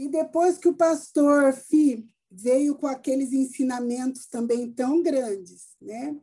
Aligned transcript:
E 0.00 0.08
depois 0.08 0.56
que 0.56 0.66
o 0.66 0.74
pastor 0.74 1.52
Fi 1.52 2.08
veio 2.30 2.74
com 2.74 2.86
aqueles 2.86 3.34
ensinamentos 3.34 4.24
também 4.24 4.72
tão 4.72 5.02
grandes, 5.02 5.76
né? 5.78 6.18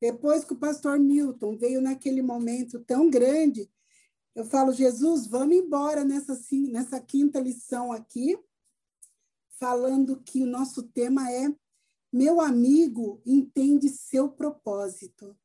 Depois 0.00 0.44
que 0.44 0.54
o 0.54 0.58
pastor 0.58 0.98
Milton 0.98 1.56
veio 1.56 1.80
naquele 1.80 2.20
momento 2.20 2.80
tão 2.80 3.08
grande, 3.08 3.70
eu 4.34 4.44
falo, 4.44 4.72
Jesus, 4.72 5.28
vamos 5.28 5.54
embora 5.54 6.04
nessa, 6.04 6.36
nessa 6.68 7.00
quinta 7.00 7.38
lição 7.38 7.92
aqui, 7.92 8.36
falando 9.50 10.20
que 10.20 10.42
o 10.42 10.46
nosso 10.46 10.82
tema 10.82 11.30
é 11.30 11.46
Meu 12.12 12.40
amigo 12.40 13.22
entende 13.24 13.88
seu 13.88 14.30
propósito. 14.30 15.38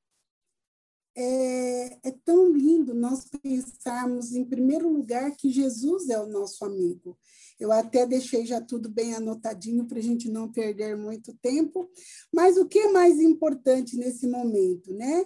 É, 1.19 2.09
é, 2.09 2.11
tão 2.23 2.51
lindo 2.51 2.93
nós 2.93 3.25
pensarmos, 3.41 4.35
em 4.35 4.45
primeiro 4.45 4.87
lugar, 4.87 5.35
que 5.35 5.49
Jesus 5.49 6.09
é 6.09 6.19
o 6.19 6.27
nosso 6.27 6.63
amigo. 6.63 7.17
Eu 7.59 7.71
até 7.71 8.05
deixei 8.05 8.45
já 8.45 8.61
tudo 8.61 8.87
bem 8.87 9.15
anotadinho 9.15 9.85
para 9.87 9.97
a 9.97 10.01
gente 10.01 10.29
não 10.29 10.51
perder 10.51 10.95
muito 10.95 11.33
tempo. 11.41 11.89
Mas 12.31 12.55
o 12.55 12.67
que 12.67 12.77
é 12.77 12.91
mais 12.91 13.19
importante 13.19 13.97
nesse 13.97 14.27
momento, 14.27 14.93
né? 14.93 15.25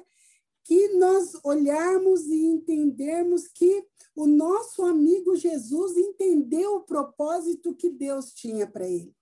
Que 0.63 0.93
nós 0.93 1.33
olharmos 1.43 2.25
e 2.27 2.45
entendermos 2.45 3.49
que 3.49 3.83
o 4.15 4.25
nosso 4.25 4.83
amigo 4.83 5.35
Jesus 5.35 5.97
entendeu 5.97 6.75
o 6.75 6.85
propósito 6.85 7.75
que 7.75 7.89
Deus 7.89 8.31
tinha 8.31 8.65
para 8.65 8.87
ele. 8.87 9.13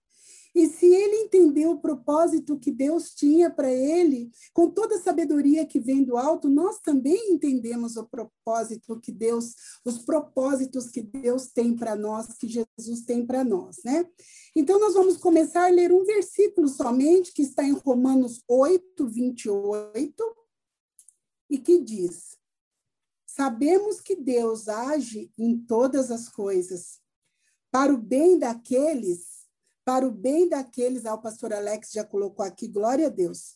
E 0.59 0.68
se 0.68 0.86
ele 0.94 1.16
entendeu 1.22 1.72
o 1.72 1.80
propósito 1.80 2.59
que 2.59 2.70
Deus 2.70 3.16
tinha 3.16 3.49
para 3.49 3.72
ele, 3.72 4.30
com 4.54 4.70
toda 4.70 4.98
a 4.98 5.02
sabedoria 5.02 5.66
que 5.66 5.80
vem 5.80 6.04
do 6.04 6.18
alto, 6.18 6.49
nós 6.49 6.82
também 6.82 7.32
entendemos 7.32 7.95
o 7.95 8.05
propósito 8.05 8.99
que 8.99 9.09
Deus, 9.09 9.55
os 9.85 9.99
propósitos 9.99 10.90
que 10.90 11.02
Deus 11.02 11.48
tem 11.48 11.77
para 11.77 11.95
nós, 11.95 12.35
que 12.38 12.45
Jesus 12.45 13.05
tem 13.05 13.26
para 13.26 13.41
nós, 13.41 13.77
né? 13.85 14.05
Então 14.54 14.77
nós 14.82 14.95
vamos 14.95 15.16
começar 15.16 15.66
a 15.66 15.73
ler 15.73 15.94
um 15.94 16.04
versículo 16.04 16.68
somente 16.68 17.32
que 17.32 17.43
está 17.43 17.63
em 17.63 17.71
Romanos 17.71 18.43
8, 18.46 19.07
28, 19.07 20.13
e 21.49 21.57
que 21.57 21.80
diz: 21.80 22.37
Sabemos 23.26 24.02
que 24.02 24.13
Deus 24.13 24.68
age 24.68 25.32
em 25.37 25.57
todas 25.57 26.12
as 26.12 26.27
coisas 26.27 26.99
para 27.71 27.93
o 27.93 27.98
bem 27.98 28.37
daqueles 28.37 29.38
para 29.90 30.07
o 30.07 30.12
bem 30.12 30.48
daqueles, 30.48 31.04
ah, 31.04 31.15
o 31.15 31.18
pastor 31.20 31.51
Alex 31.51 31.90
já 31.91 32.04
colocou 32.04 32.45
aqui, 32.45 32.68
glória 32.68 33.07
a 33.07 33.09
Deus. 33.09 33.55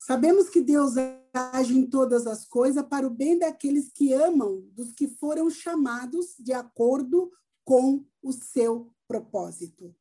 Sabemos 0.00 0.48
que 0.48 0.60
Deus 0.60 0.94
age 1.32 1.78
em 1.78 1.86
todas 1.86 2.26
as 2.26 2.44
coisas 2.44 2.84
para 2.84 3.06
o 3.06 3.10
bem 3.10 3.38
daqueles 3.38 3.88
que 3.88 4.12
amam, 4.12 4.64
dos 4.72 4.90
que 4.90 5.06
foram 5.06 5.48
chamados 5.48 6.34
de 6.40 6.52
acordo 6.52 7.30
com 7.64 8.04
o 8.20 8.32
seu 8.32 8.92
propósito. 9.06 9.94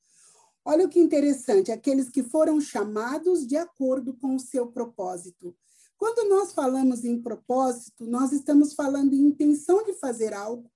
Olha 0.65 0.87
o 0.87 0.89
que 0.89 0.99
interessante, 0.99 1.71
aqueles 1.71 2.09
que 2.09 2.23
foram 2.23 2.59
chamados 2.59 3.45
de 3.45 3.55
acordo 3.55 4.15
com 4.15 4.35
o 4.35 4.39
seu 4.39 4.71
propósito. 4.71 5.55
Quando 5.99 6.27
nós 6.27 6.51
falamos 6.51 7.05
em 7.05 7.21
propósito, 7.21 8.07
nós 8.07 8.31
estamos 8.31 8.73
falando 8.73 9.13
em 9.13 9.27
intenção 9.27 9.83
de 9.83 9.93
fazer 9.93 10.33
algo, 10.33 10.67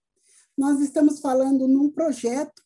nós 0.56 0.80
estamos 0.80 1.20
falando 1.20 1.68
num 1.68 1.90
projeto, 1.90 2.63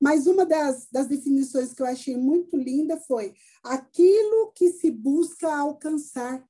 mas 0.00 0.26
uma 0.26 0.44
das, 0.44 0.86
das 0.90 1.06
definições 1.06 1.72
que 1.72 1.82
eu 1.82 1.86
achei 1.86 2.16
muito 2.16 2.56
linda 2.56 2.98
foi 2.98 3.34
aquilo 3.62 4.52
que 4.54 4.70
se 4.70 4.90
busca 4.90 5.54
alcançar. 5.54 6.46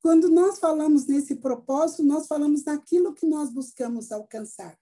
Quando 0.00 0.28
nós 0.28 0.58
falamos 0.58 1.06
nesse 1.06 1.36
propósito, 1.36 2.04
nós 2.04 2.26
falamos 2.26 2.64
naquilo 2.64 3.12
que 3.12 3.26
nós 3.26 3.50
buscamos 3.50 4.12
alcançar. 4.12 4.78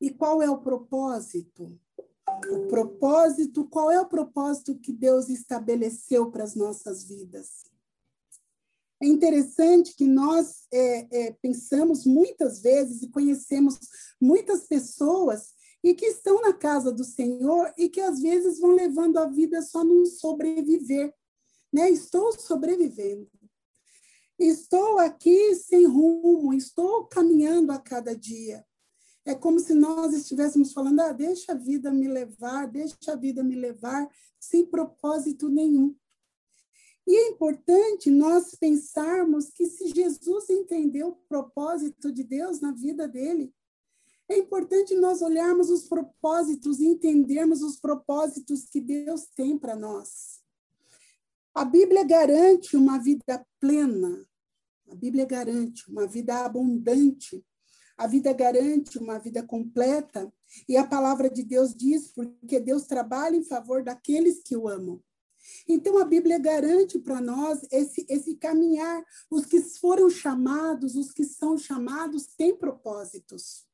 E 0.00 0.10
qual 0.10 0.42
é 0.42 0.50
o 0.50 0.58
propósito? 0.58 1.78
O 2.50 2.66
propósito, 2.66 3.64
qual 3.64 3.90
é 3.90 4.00
o 4.00 4.08
propósito 4.08 4.78
que 4.78 4.92
Deus 4.92 5.28
estabeleceu 5.28 6.30
para 6.30 6.44
as 6.44 6.54
nossas 6.54 7.04
vidas? 7.04 7.62
É 9.02 9.06
interessante 9.06 9.94
que 9.96 10.06
nós 10.06 10.66
é, 10.72 11.08
é, 11.10 11.32
pensamos 11.42 12.04
muitas 12.04 12.60
vezes 12.60 13.02
e 13.02 13.08
conhecemos 13.08 13.78
muitas 14.20 14.66
pessoas 14.66 15.54
e 15.82 15.94
que 15.94 16.06
estão 16.06 16.40
na 16.40 16.52
casa 16.52 16.92
do 16.92 17.04
Senhor 17.04 17.72
e 17.76 17.88
que 17.88 18.00
às 18.00 18.20
vezes 18.20 18.60
vão 18.60 18.70
levando 18.70 19.18
a 19.18 19.26
vida 19.26 19.60
só 19.62 19.82
num 19.82 20.06
sobreviver. 20.06 21.12
Né? 21.72 21.90
Estou 21.90 22.32
sobrevivendo. 22.38 23.28
Estou 24.38 24.98
aqui 24.98 25.54
sem 25.56 25.86
rumo, 25.86 26.52
estou 26.54 27.06
caminhando 27.06 27.72
a 27.72 27.78
cada 27.78 28.16
dia. 28.16 28.64
É 29.24 29.34
como 29.34 29.60
se 29.60 29.74
nós 29.74 30.12
estivéssemos 30.12 30.72
falando: 30.72 31.00
ah, 31.00 31.12
deixa 31.12 31.52
a 31.52 31.56
vida 31.56 31.92
me 31.92 32.08
levar, 32.08 32.66
deixa 32.66 33.12
a 33.12 33.16
vida 33.16 33.42
me 33.42 33.54
levar, 33.54 34.08
sem 34.40 34.66
propósito 34.66 35.48
nenhum. 35.48 35.94
E 37.06 37.16
é 37.16 37.28
importante 37.28 38.10
nós 38.10 38.54
pensarmos 38.54 39.50
que 39.50 39.66
se 39.66 39.88
Jesus 39.88 40.48
entendeu 40.50 41.08
o 41.08 41.16
propósito 41.28 42.12
de 42.12 42.22
Deus 42.22 42.60
na 42.60 42.72
vida 42.72 43.08
dele, 43.08 43.52
é 44.32 44.38
importante 44.38 44.94
nós 44.94 45.22
olharmos 45.22 45.70
os 45.70 45.86
propósitos 45.86 46.80
e 46.80 46.86
entendermos 46.86 47.62
os 47.62 47.78
propósitos 47.78 48.64
que 48.64 48.80
Deus 48.80 49.26
tem 49.34 49.58
para 49.58 49.76
nós. 49.76 50.40
A 51.54 51.64
Bíblia 51.64 52.02
garante 52.02 52.76
uma 52.76 52.98
vida 52.98 53.46
plena, 53.60 54.26
a 54.90 54.94
Bíblia 54.94 55.26
garante 55.26 55.90
uma 55.90 56.06
vida 56.06 56.44
abundante, 56.44 57.44
a 57.96 58.06
vida 58.06 58.32
garante 58.32 58.98
uma 58.98 59.18
vida 59.18 59.42
completa, 59.42 60.32
e 60.68 60.76
a 60.76 60.86
palavra 60.86 61.28
de 61.28 61.42
Deus 61.42 61.74
diz, 61.74 62.08
porque 62.08 62.58
Deus 62.58 62.86
trabalha 62.86 63.36
em 63.36 63.44
favor 63.44 63.82
daqueles 63.82 64.42
que 64.42 64.56
o 64.56 64.66
amam. 64.68 65.02
Então, 65.68 65.98
a 65.98 66.04
Bíblia 66.04 66.38
garante 66.38 66.98
para 66.98 67.20
nós 67.20 67.66
esse, 67.70 68.06
esse 68.08 68.36
caminhar. 68.36 69.04
Os 69.30 69.44
que 69.44 69.60
foram 69.60 70.08
chamados, 70.08 70.94
os 70.94 71.10
que 71.10 71.24
são 71.24 71.58
chamados, 71.58 72.26
têm 72.26 72.56
propósitos. 72.56 73.66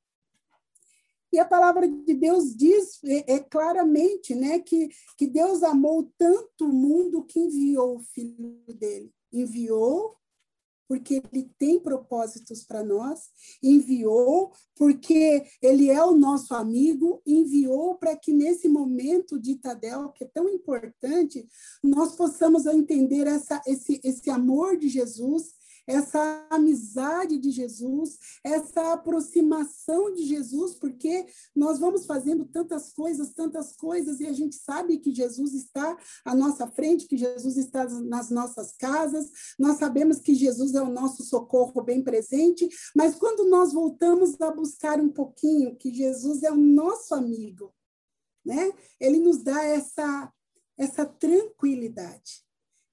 E 1.32 1.38
a 1.38 1.44
palavra 1.44 1.86
de 1.86 2.14
Deus 2.14 2.56
diz 2.56 3.02
é, 3.04 3.34
é, 3.34 3.38
claramente 3.40 4.34
né, 4.34 4.58
que, 4.60 4.88
que 5.16 5.26
Deus 5.26 5.62
amou 5.62 6.10
tanto 6.16 6.66
o 6.66 6.72
mundo 6.72 7.24
que 7.24 7.38
enviou 7.38 7.96
o 7.96 8.02
Filho 8.02 8.62
dele. 8.68 9.12
Enviou 9.32 10.18
porque 10.88 11.22
ele 11.30 11.50
tem 11.58 11.78
propósitos 11.78 12.64
para 12.64 12.82
nós, 12.82 13.28
enviou 13.62 14.52
porque 14.74 15.44
ele 15.60 15.90
é 15.90 16.02
o 16.02 16.16
nosso 16.16 16.54
amigo, 16.54 17.20
enviou 17.26 17.96
para 17.96 18.16
que 18.16 18.32
nesse 18.32 18.68
momento 18.68 19.38
de 19.38 19.56
Tadel, 19.56 20.08
que 20.08 20.24
é 20.24 20.26
tão 20.32 20.48
importante, 20.48 21.46
nós 21.84 22.16
possamos 22.16 22.64
entender 22.64 23.26
essa, 23.26 23.60
esse, 23.66 24.00
esse 24.02 24.30
amor 24.30 24.78
de 24.78 24.88
Jesus, 24.88 25.52
essa 25.88 26.47
amizade 26.50 27.38
de 27.38 27.50
Jesus, 27.50 28.19
essa 28.44 28.93
aproximação 28.93 30.12
de 30.12 30.25
Jesus, 30.25 30.75
porque 30.75 31.26
nós 31.56 31.78
vamos 31.78 32.04
fazendo 32.04 32.44
tantas 32.44 32.93
coisas, 32.93 33.32
tantas 33.32 33.75
coisas, 33.75 34.21
e 34.21 34.26
a 34.26 34.32
gente 34.32 34.54
sabe 34.56 34.99
que 34.99 35.15
Jesus 35.15 35.54
está 35.54 35.97
à 36.26 36.34
nossa 36.34 36.66
frente, 36.66 37.09
que 37.09 37.16
Jesus 37.16 37.56
está 37.56 37.88
nas 37.88 38.28
nossas 38.28 38.72
casas, 38.76 39.31
nós 39.59 39.78
sabemos 39.78 40.21
que 40.21 40.34
Jesus 40.34 40.75
é 40.75 40.82
o 40.82 40.91
nosso 40.91 41.22
socorro 41.22 41.82
bem 41.82 42.03
presente, 42.03 42.69
mas 42.94 43.15
quando 43.15 43.49
nós 43.49 43.72
voltamos 43.72 44.38
a 44.43 44.50
buscar 44.50 45.00
um 45.00 45.09
pouquinho 45.09 45.75
que 45.75 45.93
Jesus 45.93 46.43
é 46.43 46.53
o 46.53 46.56
nosso 46.56 47.15
amigo, 47.15 47.75
né? 48.44 48.72
Ele 49.00 49.19
nos 49.19 49.43
dá 49.43 49.65
essa 49.65 50.32
essa 50.78 51.05
tranquilidade. 51.05 52.47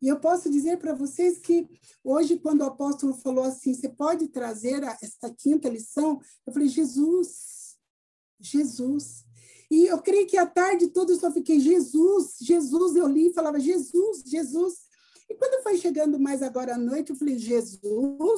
E 0.05 0.07
eu 0.07 0.19
posso 0.19 0.51
dizer 0.51 0.77
para 0.77 0.93
vocês 0.93 1.39
que 1.39 1.67
hoje, 2.03 2.37
quando 2.37 2.61
o 2.61 2.65
apóstolo 2.65 3.11
falou 3.11 3.43
assim, 3.43 3.73
você 3.73 3.89
pode 3.89 4.27
trazer 4.27 4.83
a, 4.83 4.95
essa 5.01 5.33
quinta 5.35 5.67
lição, 5.67 6.21
eu 6.45 6.53
falei, 6.53 6.67
Jesus, 6.67 7.75
Jesus. 8.39 9.25
E 9.71 9.87
eu 9.87 9.99
creio 9.99 10.27
que 10.27 10.37
à 10.37 10.45
tarde 10.45 10.89
toda 10.89 11.11
eu 11.11 11.19
só 11.19 11.31
fiquei, 11.31 11.59
Jesus, 11.59 12.35
Jesus, 12.39 12.95
eu 12.95 13.07
li 13.07 13.29
e 13.29 13.33
falava, 13.33 13.59
Jesus, 13.59 14.21
Jesus. 14.27 14.75
E 15.27 15.33
quando 15.33 15.63
foi 15.63 15.75
chegando 15.75 16.19
mais 16.19 16.43
agora 16.43 16.75
à 16.75 16.77
noite, 16.77 17.09
eu 17.09 17.15
falei, 17.15 17.39
Jesus, 17.39 17.81
o 17.83 18.37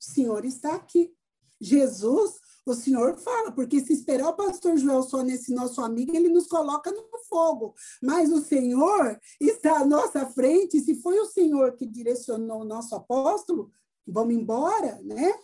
Senhor 0.00 0.46
está 0.46 0.74
aqui. 0.74 1.12
Jesus, 1.60 2.40
o 2.64 2.74
Senhor 2.74 3.16
fala, 3.16 3.52
porque 3.52 3.80
se 3.80 3.92
esperar 3.92 4.28
o 4.28 4.36
pastor 4.36 4.76
Joel 4.76 5.02
só 5.02 5.22
nesse 5.22 5.52
nosso 5.52 5.80
amigo, 5.80 6.14
ele 6.14 6.28
nos 6.28 6.46
coloca 6.46 6.90
no 6.90 7.02
fogo. 7.28 7.74
Mas 8.02 8.30
o 8.30 8.40
Senhor 8.40 9.18
está 9.40 9.78
à 9.78 9.86
nossa 9.86 10.26
frente, 10.26 10.80
se 10.80 10.94
foi 10.96 11.18
o 11.18 11.26
Senhor 11.26 11.76
que 11.76 11.86
direcionou 11.86 12.60
o 12.60 12.64
nosso 12.64 12.94
apóstolo, 12.94 13.70
vamos 14.06 14.34
embora, 14.34 15.00
né? 15.02 15.34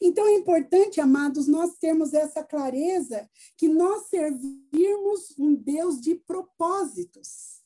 Então 0.00 0.26
é 0.26 0.34
importante, 0.34 1.00
amados, 1.00 1.48
nós 1.48 1.76
termos 1.78 2.14
essa 2.14 2.44
clareza 2.44 3.28
que 3.56 3.68
nós 3.68 4.06
servirmos 4.08 5.34
um 5.36 5.54
Deus 5.54 6.00
de 6.00 6.14
propósitos. 6.14 7.58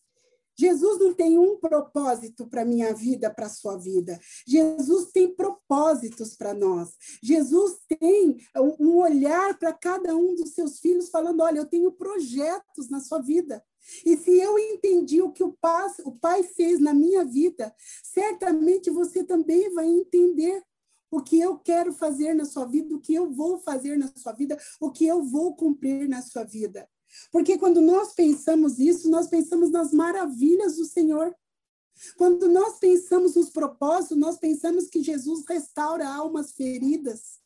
Jesus 0.62 1.00
não 1.00 1.12
tem 1.12 1.37
um 1.37 1.56
propósito 1.56 2.47
para 2.47 2.64
minha 2.64 2.94
vida, 2.94 3.29
para 3.29 3.49
sua 3.49 3.76
vida. 3.76 4.20
Jesus 4.47 5.11
tem 5.11 5.35
propósitos 5.35 6.37
para 6.37 6.55
nós. 6.55 6.94
Jesus 7.20 7.81
tem 7.88 8.37
um 8.79 8.99
olhar 8.99 9.59
para 9.59 9.73
cada 9.73 10.14
um 10.14 10.37
dos 10.37 10.50
seus 10.50 10.79
filhos, 10.79 11.11
falando: 11.11 11.43
olha, 11.43 11.59
eu 11.59 11.67
tenho 11.67 11.91
projetos 11.91 12.88
na 12.88 13.00
sua 13.00 13.20
vida. 13.20 13.61
E 14.06 14.17
se 14.17 14.38
eu 14.38 14.56
entendi 14.56 15.20
o 15.20 15.32
que 15.32 15.43
o 15.43 15.53
pai, 15.61 15.88
o 16.05 16.12
pai 16.12 16.44
fez 16.44 16.79
na 16.79 16.94
minha 16.94 17.25
vida, 17.25 17.75
certamente 18.05 18.88
você 18.88 19.25
também 19.25 19.75
vai 19.75 19.88
entender 19.88 20.62
o 21.11 21.20
que 21.20 21.41
eu 21.41 21.58
quero 21.58 21.93
fazer 21.93 22.35
na 22.35 22.44
sua 22.44 22.67
vida, 22.67 22.94
o 22.94 23.00
que 23.00 23.12
eu 23.12 23.32
vou 23.32 23.58
fazer 23.58 23.99
na 23.99 24.08
sua 24.17 24.32
vida, 24.32 24.56
o 24.81 24.93
que 24.93 25.08
eu 25.08 25.25
vou 25.25 25.56
cumprir 25.56 26.08
na 26.08 26.23
sua 26.23 26.44
vida. 26.44 26.88
Porque 27.31 27.59
quando 27.59 27.81
nós 27.81 28.14
pensamos 28.14 28.79
isso, 28.79 29.11
nós 29.11 29.29
pensamos 29.29 29.70
nas 29.70 29.93
maravilhas 29.93 30.76
do 30.76 30.85
Senhor. 30.85 31.35
Quando 32.17 32.49
nós 32.49 32.79
pensamos 32.79 33.35
nos 33.35 33.50
propósitos, 33.50 34.17
nós 34.17 34.38
pensamos 34.38 34.88
que 34.88 35.03
Jesus 35.03 35.44
restaura 35.47 36.09
almas 36.09 36.53
feridas. 36.53 37.41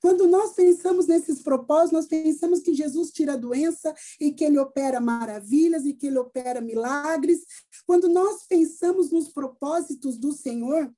Quando 0.00 0.26
nós 0.26 0.54
pensamos 0.54 1.06
nesses 1.06 1.42
propósitos, 1.42 1.92
nós 1.92 2.06
pensamos 2.06 2.60
que 2.60 2.74
Jesus 2.74 3.10
tira 3.10 3.34
a 3.34 3.36
doença 3.36 3.94
e 4.20 4.32
que 4.32 4.44
ele 4.44 4.58
opera 4.58 5.00
maravilhas 5.00 5.84
e 5.84 5.94
que 5.94 6.06
ele 6.06 6.18
opera 6.18 6.60
milagres. 6.60 7.44
Quando 7.86 8.08
nós 8.08 8.44
pensamos 8.46 9.10
nos 9.10 9.32
propósitos 9.32 10.18
do 10.18 10.32
Senhor, 10.32 10.92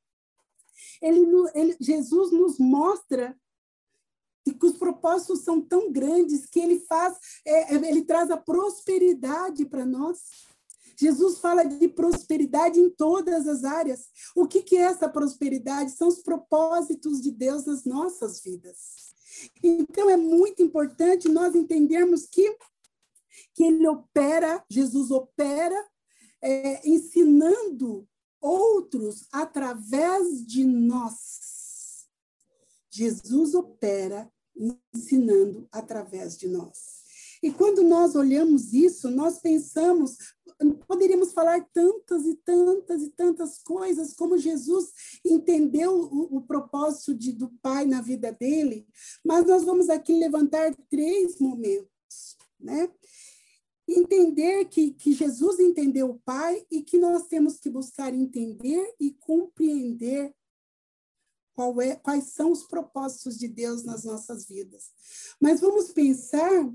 ele, 1.00 1.26
ele, 1.54 1.76
Jesus 1.80 2.32
nos 2.32 2.58
mostra 2.58 3.36
que 4.52 4.66
os 4.66 4.76
propósitos 4.76 5.40
são 5.40 5.60
tão 5.60 5.90
grandes 5.90 6.44
que 6.44 6.60
ele 6.60 6.80
faz, 6.80 7.16
é, 7.46 7.74
é 7.74 7.88
ele 7.88 8.02
traz 8.02 8.30
a 8.30 8.36
prosperidade 8.36 9.64
para 9.64 9.86
nós. 9.86 10.18
Jesus 10.96 11.38
fala 11.38 11.64
de 11.64 11.88
prosperidade 11.88 12.78
em 12.78 12.88
todas 12.88 13.48
as 13.48 13.64
áreas. 13.64 14.08
O 14.34 14.46
que, 14.46 14.62
que 14.62 14.76
é 14.76 14.82
essa 14.82 15.08
prosperidade? 15.08 15.92
São 15.92 16.08
os 16.08 16.20
propósitos 16.20 17.20
de 17.20 17.30
Deus 17.30 17.64
nas 17.64 17.84
nossas 17.84 18.40
vidas. 18.40 19.14
Então, 19.62 20.08
é 20.08 20.16
muito 20.16 20.62
importante 20.62 21.28
nós 21.28 21.54
entendermos 21.54 22.26
que, 22.26 22.56
que 23.54 23.64
ele 23.64 23.86
opera, 23.88 24.64
Jesus 24.68 25.10
opera, 25.10 25.76
é, 26.40 26.88
ensinando 26.88 28.06
outros 28.40 29.26
através 29.32 30.46
de 30.46 30.64
nós. 30.64 32.06
Jesus 32.90 33.54
opera 33.54 34.30
ensinando 34.94 35.68
através 35.72 36.36
de 36.36 36.48
nós. 36.48 37.04
E 37.42 37.50
quando 37.52 37.82
nós 37.82 38.14
olhamos 38.14 38.72
isso, 38.72 39.10
nós 39.10 39.38
pensamos, 39.38 40.16
poderíamos 40.88 41.32
falar 41.32 41.62
tantas 41.74 42.24
e 42.24 42.36
tantas 42.36 43.02
e 43.02 43.10
tantas 43.10 43.58
coisas, 43.58 44.14
como 44.14 44.38
Jesus 44.38 44.90
entendeu 45.22 45.94
o, 45.94 46.38
o 46.38 46.40
propósito 46.40 47.14
de, 47.14 47.32
do 47.32 47.50
Pai 47.60 47.84
na 47.84 48.00
vida 48.00 48.32
dele, 48.32 48.86
mas 49.22 49.46
nós 49.46 49.62
vamos 49.62 49.90
aqui 49.90 50.14
levantar 50.14 50.74
três 50.88 51.38
momentos, 51.38 52.36
né? 52.58 52.90
Entender 53.86 54.64
que, 54.64 54.92
que 54.92 55.12
Jesus 55.12 55.60
entendeu 55.60 56.08
o 56.08 56.20
Pai 56.20 56.64
e 56.70 56.80
que 56.80 56.96
nós 56.96 57.26
temos 57.26 57.58
que 57.58 57.68
buscar 57.68 58.14
entender 58.14 58.94
e 58.98 59.10
compreender 59.10 60.34
é, 61.80 61.96
quais 61.96 62.32
são 62.32 62.50
os 62.52 62.64
propósitos 62.64 63.38
de 63.38 63.48
Deus 63.48 63.84
nas 63.84 64.04
nossas 64.04 64.46
vidas. 64.46 64.90
Mas 65.40 65.60
vamos 65.60 65.92
pensar 65.92 66.72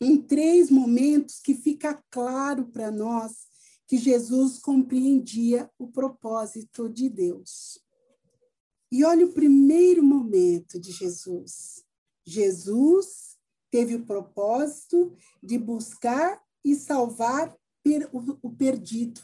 em 0.00 0.20
três 0.20 0.70
momentos 0.70 1.40
que 1.40 1.54
fica 1.54 2.02
claro 2.10 2.66
para 2.66 2.90
nós 2.90 3.46
que 3.86 3.96
Jesus 3.96 4.58
compreendia 4.58 5.70
o 5.78 5.86
propósito 5.86 6.88
de 6.88 7.08
Deus. 7.08 7.78
E 8.90 9.04
olha 9.04 9.26
o 9.26 9.32
primeiro 9.32 10.02
momento 10.02 10.78
de 10.78 10.92
Jesus. 10.92 11.84
Jesus 12.24 13.38
teve 13.70 13.94
o 13.94 14.04
propósito 14.04 15.16
de 15.42 15.58
buscar 15.58 16.42
e 16.64 16.74
salvar 16.74 17.56
o 18.42 18.50
perdido. 18.50 19.20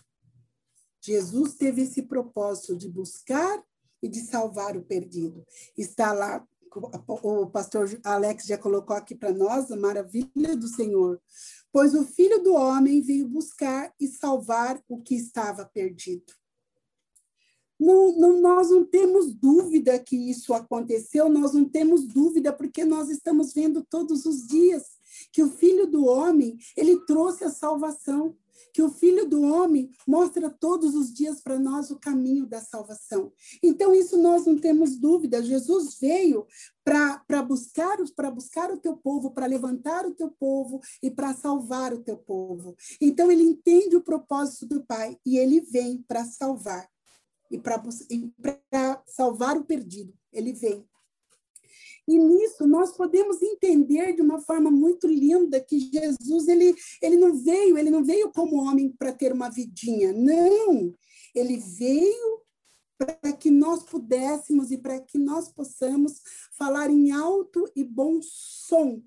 Jesus 1.00 1.54
teve 1.54 1.82
esse 1.82 2.02
propósito 2.02 2.74
de 2.76 2.88
buscar 2.88 3.62
e 4.02 4.08
de 4.08 4.20
salvar 4.20 4.76
o 4.76 4.82
perdido. 4.82 5.44
Está 5.76 6.12
lá, 6.12 6.46
o 7.06 7.46
pastor 7.46 7.88
Alex 8.04 8.44
já 8.44 8.58
colocou 8.58 8.94
aqui 8.94 9.14
para 9.14 9.32
nós 9.32 9.70
a 9.70 9.76
maravilha 9.76 10.56
do 10.56 10.68
Senhor. 10.68 11.20
Pois 11.72 11.94
o 11.94 12.04
Filho 12.04 12.42
do 12.42 12.54
Homem 12.54 13.00
veio 13.00 13.28
buscar 13.28 13.92
e 14.00 14.06
salvar 14.06 14.82
o 14.88 15.00
que 15.00 15.14
estava 15.14 15.64
perdido. 15.64 16.32
Não, 17.78 18.18
não, 18.18 18.40
nós 18.40 18.70
não 18.70 18.84
temos 18.84 19.32
dúvida 19.32 19.98
que 19.98 20.16
isso 20.16 20.52
aconteceu, 20.52 21.28
nós 21.28 21.52
não 21.52 21.64
temos 21.64 22.08
dúvida 22.08 22.52
porque 22.52 22.84
nós 22.84 23.08
estamos 23.08 23.52
vendo 23.52 23.84
todos 23.88 24.26
os 24.26 24.46
dias 24.48 24.82
que 25.32 25.42
o 25.42 25.50
Filho 25.50 25.86
do 25.86 26.04
Homem, 26.04 26.58
ele 26.76 27.04
trouxe 27.06 27.44
a 27.44 27.50
salvação 27.50 28.36
que 28.72 28.82
o 28.82 28.90
Filho 28.90 29.28
do 29.28 29.42
Homem 29.42 29.90
mostra 30.06 30.50
todos 30.50 30.94
os 30.94 31.12
dias 31.12 31.40
para 31.40 31.58
nós 31.58 31.90
o 31.90 31.98
caminho 31.98 32.46
da 32.46 32.60
salvação. 32.60 33.32
Então, 33.62 33.94
isso 33.94 34.16
nós 34.16 34.46
não 34.46 34.56
temos 34.58 34.96
dúvida. 34.96 35.42
Jesus 35.42 35.98
veio 36.00 36.46
para 36.84 37.42
buscar, 37.42 37.98
buscar 38.32 38.70
o 38.70 38.78
teu 38.78 38.96
povo, 38.96 39.30
para 39.30 39.46
levantar 39.46 40.06
o 40.06 40.14
teu 40.14 40.30
povo 40.30 40.80
e 41.02 41.10
para 41.10 41.34
salvar 41.34 41.92
o 41.92 42.02
teu 42.02 42.16
povo. 42.16 42.76
Então, 43.00 43.30
ele 43.30 43.42
entende 43.42 43.96
o 43.96 44.02
propósito 44.02 44.66
do 44.66 44.84
Pai 44.84 45.16
e 45.24 45.38
ele 45.38 45.60
vem 45.60 46.02
para 46.06 46.24
salvar 46.24 46.88
e 47.50 47.58
para 47.58 49.02
salvar 49.06 49.56
o 49.56 49.64
perdido. 49.64 50.12
Ele 50.32 50.52
vem 50.52 50.86
e 52.08 52.18
nisso 52.18 52.66
nós 52.66 52.96
podemos 52.96 53.42
entender 53.42 54.14
de 54.14 54.22
uma 54.22 54.40
forma 54.40 54.70
muito 54.70 55.06
linda 55.06 55.60
que 55.60 55.78
Jesus 55.78 56.48
ele, 56.48 56.74
ele 57.02 57.18
não 57.18 57.34
veio, 57.34 57.76
ele 57.76 57.90
não 57.90 58.02
veio 58.02 58.32
como 58.32 58.62
homem 58.62 58.90
para 58.90 59.12
ter 59.12 59.30
uma 59.30 59.50
vidinha. 59.50 60.10
Não, 60.10 60.94
ele 61.34 61.58
veio 61.58 62.42
para 62.96 63.34
que 63.34 63.50
nós 63.50 63.82
pudéssemos 63.82 64.70
e 64.70 64.78
para 64.78 64.98
que 64.98 65.18
nós 65.18 65.52
possamos 65.52 66.22
falar 66.56 66.88
em 66.88 67.12
alto 67.12 67.70
e 67.76 67.84
bom 67.84 68.20
som. 68.22 69.02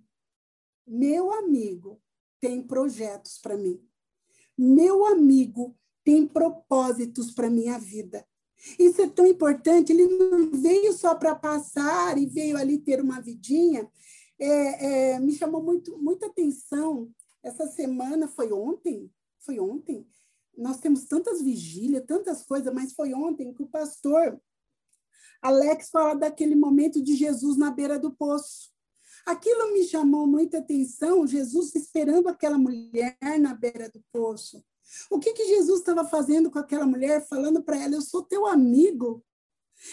Meu 0.85 1.33
amigo 1.33 1.99
tem 2.39 2.61
projetos 2.61 3.39
para 3.39 3.57
mim. 3.57 3.83
Meu 4.55 5.05
amigo 5.05 5.75
tem 6.03 6.27
propósitos 6.27 7.31
para 7.31 7.49
minha 7.49 7.79
vida. 7.79 8.23
Isso 8.77 9.01
é 9.01 9.09
tão 9.09 9.25
importante. 9.25 9.91
Ele 9.91 10.07
não 10.07 10.51
veio 10.51 10.93
só 10.93 11.15
para 11.15 11.35
passar 11.35 12.17
e 12.17 12.25
veio 12.25 12.57
ali 12.57 12.77
ter 12.77 13.01
uma 13.01 13.19
vidinha. 13.21 13.89
É, 14.39 15.13
é, 15.13 15.19
me 15.19 15.33
chamou 15.33 15.61
muito, 15.61 15.97
muita 15.97 16.27
atenção. 16.27 17.11
Essa 17.43 17.67
semana 17.67 18.27
foi 18.27 18.51
ontem, 18.51 19.11
foi 19.39 19.59
ontem. 19.59 20.07
Nós 20.57 20.79
temos 20.79 21.05
tantas 21.05 21.41
vigílias, 21.41 22.05
tantas 22.05 22.43
coisas, 22.43 22.73
mas 22.73 22.93
foi 22.93 23.13
ontem 23.13 23.53
que 23.53 23.63
o 23.63 23.67
pastor 23.67 24.39
Alex 25.41 25.89
fala 25.89 26.13
daquele 26.13 26.55
momento 26.55 27.01
de 27.01 27.15
Jesus 27.15 27.57
na 27.57 27.71
beira 27.71 27.97
do 27.97 28.11
poço. 28.11 28.69
Aquilo 29.25 29.73
me 29.73 29.83
chamou 29.83 30.27
muita 30.27 30.59
atenção, 30.59 31.25
Jesus 31.25 31.75
esperando 31.75 32.27
aquela 32.27 32.57
mulher 32.57 33.17
na 33.39 33.53
beira 33.53 33.89
do 33.89 34.03
poço. 34.11 34.63
O 35.09 35.19
que, 35.19 35.33
que 35.33 35.45
Jesus 35.45 35.79
estava 35.79 36.05
fazendo 36.05 36.49
com 36.49 36.59
aquela 36.59 36.85
mulher, 36.85 37.27
falando 37.27 37.63
para 37.63 37.77
ela: 37.77 37.95
Eu 37.95 38.01
sou 38.01 38.23
teu 38.23 38.45
amigo. 38.45 39.23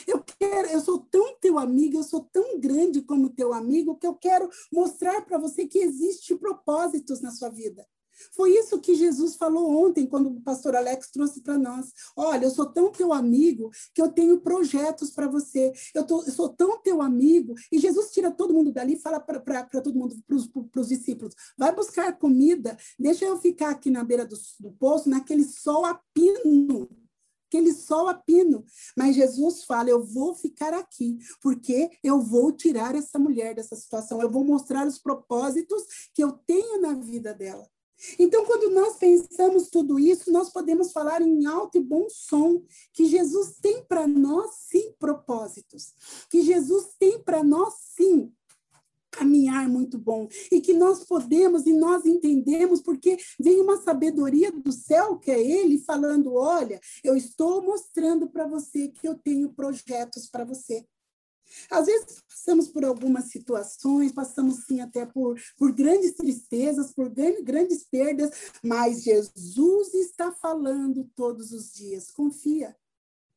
Eu 0.07 0.23
quero, 0.23 0.69
eu 0.69 0.81
sou 0.81 0.99
tão 0.99 1.39
teu 1.41 1.59
amigo, 1.59 1.97
eu 1.97 2.03
sou 2.03 2.23
tão 2.31 2.61
grande 2.61 3.01
como 3.01 3.31
teu 3.31 3.55
amigo 3.55 3.97
que 3.97 4.07
eu 4.07 4.15
quero 4.15 4.51
mostrar 4.71 5.25
para 5.25 5.39
você 5.39 5.67
que 5.67 5.79
existe 5.79 6.35
propósitos 6.35 7.23
na 7.23 7.31
sua 7.31 7.49
vida. 7.49 7.87
Foi 8.33 8.51
isso 8.51 8.81
que 8.81 8.95
Jesus 8.95 9.37
falou 9.37 9.85
ontem, 9.85 10.07
quando 10.07 10.29
o 10.29 10.41
pastor 10.41 10.77
Alex 10.77 11.11
trouxe 11.11 11.41
para 11.43 11.59
nós. 11.59 11.93
Olha, 12.17 12.45
eu 12.45 12.51
sou 12.51 12.67
tão 12.67 12.91
teu 12.91 13.13
amigo 13.13 13.71
que 13.95 14.01
eu 14.01 14.11
tenho 14.11 14.41
projetos 14.41 15.11
para 15.11 15.29
você. 15.29 15.73
Eu, 15.95 16.05
tô, 16.05 16.23
eu, 16.23 16.33
sou 16.33 16.49
tão 16.49 16.81
teu 16.81 17.03
amigo. 17.03 17.55
E 17.71 17.79
Jesus 17.79 18.11
tira 18.11 18.31
todo 18.31 18.55
mundo 18.55 18.73
dali 18.73 18.95
e 18.95 19.01
fala 19.01 19.21
para 19.21 19.65
todo 19.83 19.95
mundo, 19.95 20.17
para 20.27 20.81
os 20.81 20.89
discípulos: 20.89 21.35
vai 21.57 21.75
buscar 21.75 22.19
comida, 22.19 22.77
deixa 22.99 23.25
eu 23.25 23.39
ficar 23.39 23.71
aqui 23.71 23.91
na 23.91 24.05
beira 24.05 24.27
do, 24.27 24.37
do 24.61 24.73
poço, 24.73 25.09
naquele 25.09 25.45
sol 25.45 25.85
a 25.85 26.01
pino 26.15 26.89
aquele 27.49 27.73
sol 27.73 28.09
a 28.09 28.15
pino. 28.15 28.65
Mas 28.97 29.17
Jesus 29.17 29.65
fala: 29.65 29.91
Eu 29.91 30.05
vou 30.05 30.35
ficar 30.35 30.73
aqui, 30.75 31.19
porque 31.43 31.91
eu 32.05 32.21
vou 32.21 32.53
tirar 32.53 32.95
essa 32.95 33.19
mulher 33.19 33.55
dessa 33.55 33.75
situação, 33.75 34.23
eu 34.23 34.31
vou 34.31 34.45
mostrar 34.45 34.87
os 34.87 34.99
propósitos 34.99 35.83
que 36.15 36.23
eu 36.23 36.33
tenho 36.47 36.81
na 36.81 36.95
vida 36.95 37.35
dela. 37.35 37.67
Então, 38.19 38.45
quando 38.45 38.71
nós 38.71 38.97
pensamos 38.97 39.69
tudo 39.69 39.99
isso, 39.99 40.31
nós 40.31 40.51
podemos 40.51 40.93
falar 40.93 41.23
em 41.23 41.47
alto 41.47 41.79
e 41.79 41.81
bom 41.81 42.09
som 42.09 42.63
que 42.93 43.07
Jesus 43.07 43.57
tem 43.61 43.83
para 43.85 44.07
nós, 44.07 44.55
sim, 44.69 44.93
propósitos. 44.99 45.93
Que 46.31 46.43
Jesus 46.43 46.89
tem 46.99 47.19
para 47.21 47.43
nós, 47.43 47.75
sim, 47.97 48.33
caminhar 49.11 49.69
muito 49.69 49.99
bom 49.99 50.29
e 50.53 50.61
que 50.61 50.73
nós 50.73 51.05
podemos 51.05 51.67
e 51.67 51.73
nós 51.73 52.05
entendemos 52.05 52.81
porque 52.81 53.17
vem 53.41 53.61
uma 53.61 53.79
sabedoria 53.79 54.53
do 54.53 54.71
céu 54.71 55.19
que 55.19 55.31
é 55.31 55.41
ele 55.41 55.79
falando 55.79 56.35
olha 56.35 56.79
eu 57.03 57.17
estou 57.17 57.63
mostrando 57.63 58.29
para 58.29 58.47
você 58.47 58.89
que 58.89 59.09
eu 59.09 59.15
tenho 59.17 59.53
projetos 59.55 60.29
para 60.29 60.45
você 60.45 60.87
às 61.71 61.87
vezes 61.87 62.23
passamos 62.29 62.69
por 62.69 62.85
algumas 62.85 63.25
situações, 63.27 64.13
passamos 64.13 64.65
sim 64.65 64.81
até 64.81 65.05
por, 65.05 65.41
por 65.57 65.73
grandes 65.73 66.13
tristezas, 66.13 66.93
por 66.93 67.09
grandes 67.09 67.85
perdas, 67.85 68.31
mas 68.63 69.03
Jesus 69.03 69.95
está 69.95 70.33
falando 70.33 71.11
todos 71.15 71.53
os 71.53 71.73
dias. 71.73 72.11
Confia, 72.11 72.77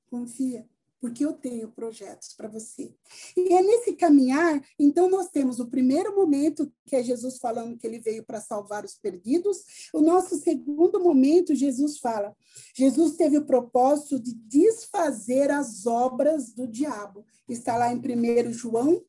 confia 0.09 0.67
porque 1.01 1.25
eu 1.25 1.33
tenho 1.33 1.71
projetos 1.71 2.33
para 2.33 2.47
você. 2.47 2.95
E 3.35 3.53
é 3.55 3.61
nesse 3.63 3.93
caminhar, 3.93 4.63
então, 4.77 5.09
nós 5.09 5.29
temos 5.29 5.59
o 5.59 5.67
primeiro 5.67 6.15
momento, 6.15 6.71
que 6.85 6.95
é 6.95 7.01
Jesus 7.01 7.39
falando 7.39 7.75
que 7.75 7.87
ele 7.87 7.99
veio 7.99 8.23
para 8.23 8.39
salvar 8.39 8.85
os 8.85 8.93
perdidos. 8.93 9.89
O 9.91 9.99
nosso 9.99 10.37
segundo 10.37 10.99
momento, 10.99 11.55
Jesus 11.55 11.97
fala: 11.97 12.37
Jesus 12.75 13.15
teve 13.15 13.39
o 13.39 13.45
propósito 13.45 14.19
de 14.19 14.35
desfazer 14.35 15.49
as 15.49 15.87
obras 15.87 16.53
do 16.53 16.67
diabo. 16.67 17.25
Está 17.49 17.77
lá 17.77 17.91
em 17.91 17.97
1 17.97 18.53
João 18.53 19.03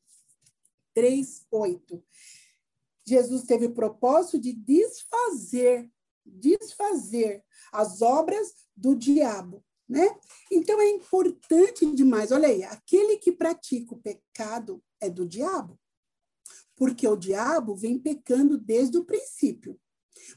3, 0.95 1.45
8. 1.51 2.03
Jesus 3.05 3.43
teve 3.43 3.67
o 3.67 3.73
propósito 3.73 4.39
de 4.39 4.53
desfazer, 4.53 5.91
desfazer 6.25 7.43
as 7.71 8.01
obras 8.01 8.53
do 8.75 8.95
diabo 8.95 9.63
né? 9.93 10.17
Então 10.51 10.81
é 10.81 10.89
importante 10.89 11.85
demais. 11.93 12.31
Olha 12.31 12.47
aí, 12.47 12.63
aquele 12.63 13.17
que 13.17 13.31
pratica 13.31 13.93
o 13.93 13.99
pecado 13.99 14.83
é 14.99 15.07
do 15.07 15.27
diabo, 15.27 15.79
porque 16.75 17.07
o 17.07 17.15
diabo 17.15 17.75
vem 17.75 17.99
pecando 17.99 18.57
desde 18.57 18.97
o 18.97 19.05
princípio. 19.05 19.79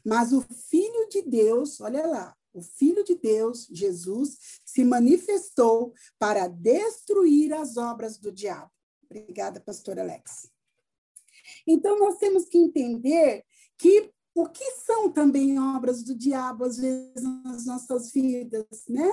Mas 0.04 0.32
o 0.32 0.42
Filho 0.42 1.08
de 1.08 1.22
Deus, 1.22 1.80
olha 1.80 2.06
lá, 2.06 2.36
o 2.52 2.60
Filho 2.60 3.02
de 3.02 3.14
Deus, 3.14 3.66
Jesus, 3.70 4.60
se 4.64 4.84
manifestou 4.84 5.94
para 6.18 6.48
destruir 6.48 7.54
as 7.54 7.78
obras 7.78 8.18
do 8.18 8.30
diabo. 8.30 8.70
Obrigada, 9.04 9.58
pastor 9.58 9.98
Alex. 9.98 10.50
Então, 11.66 11.98
nós 11.98 12.18
temos 12.18 12.44
que 12.46 12.58
entender 12.58 13.42
que 13.78 14.10
o 14.36 14.46
que 14.46 14.70
são 14.84 15.10
também 15.10 15.58
obras 15.58 16.02
do 16.02 16.14
diabo, 16.14 16.64
às 16.64 16.76
vezes, 16.76 17.22
nas 17.42 17.64
nossas 17.64 18.12
vidas, 18.12 18.66
né? 18.86 19.10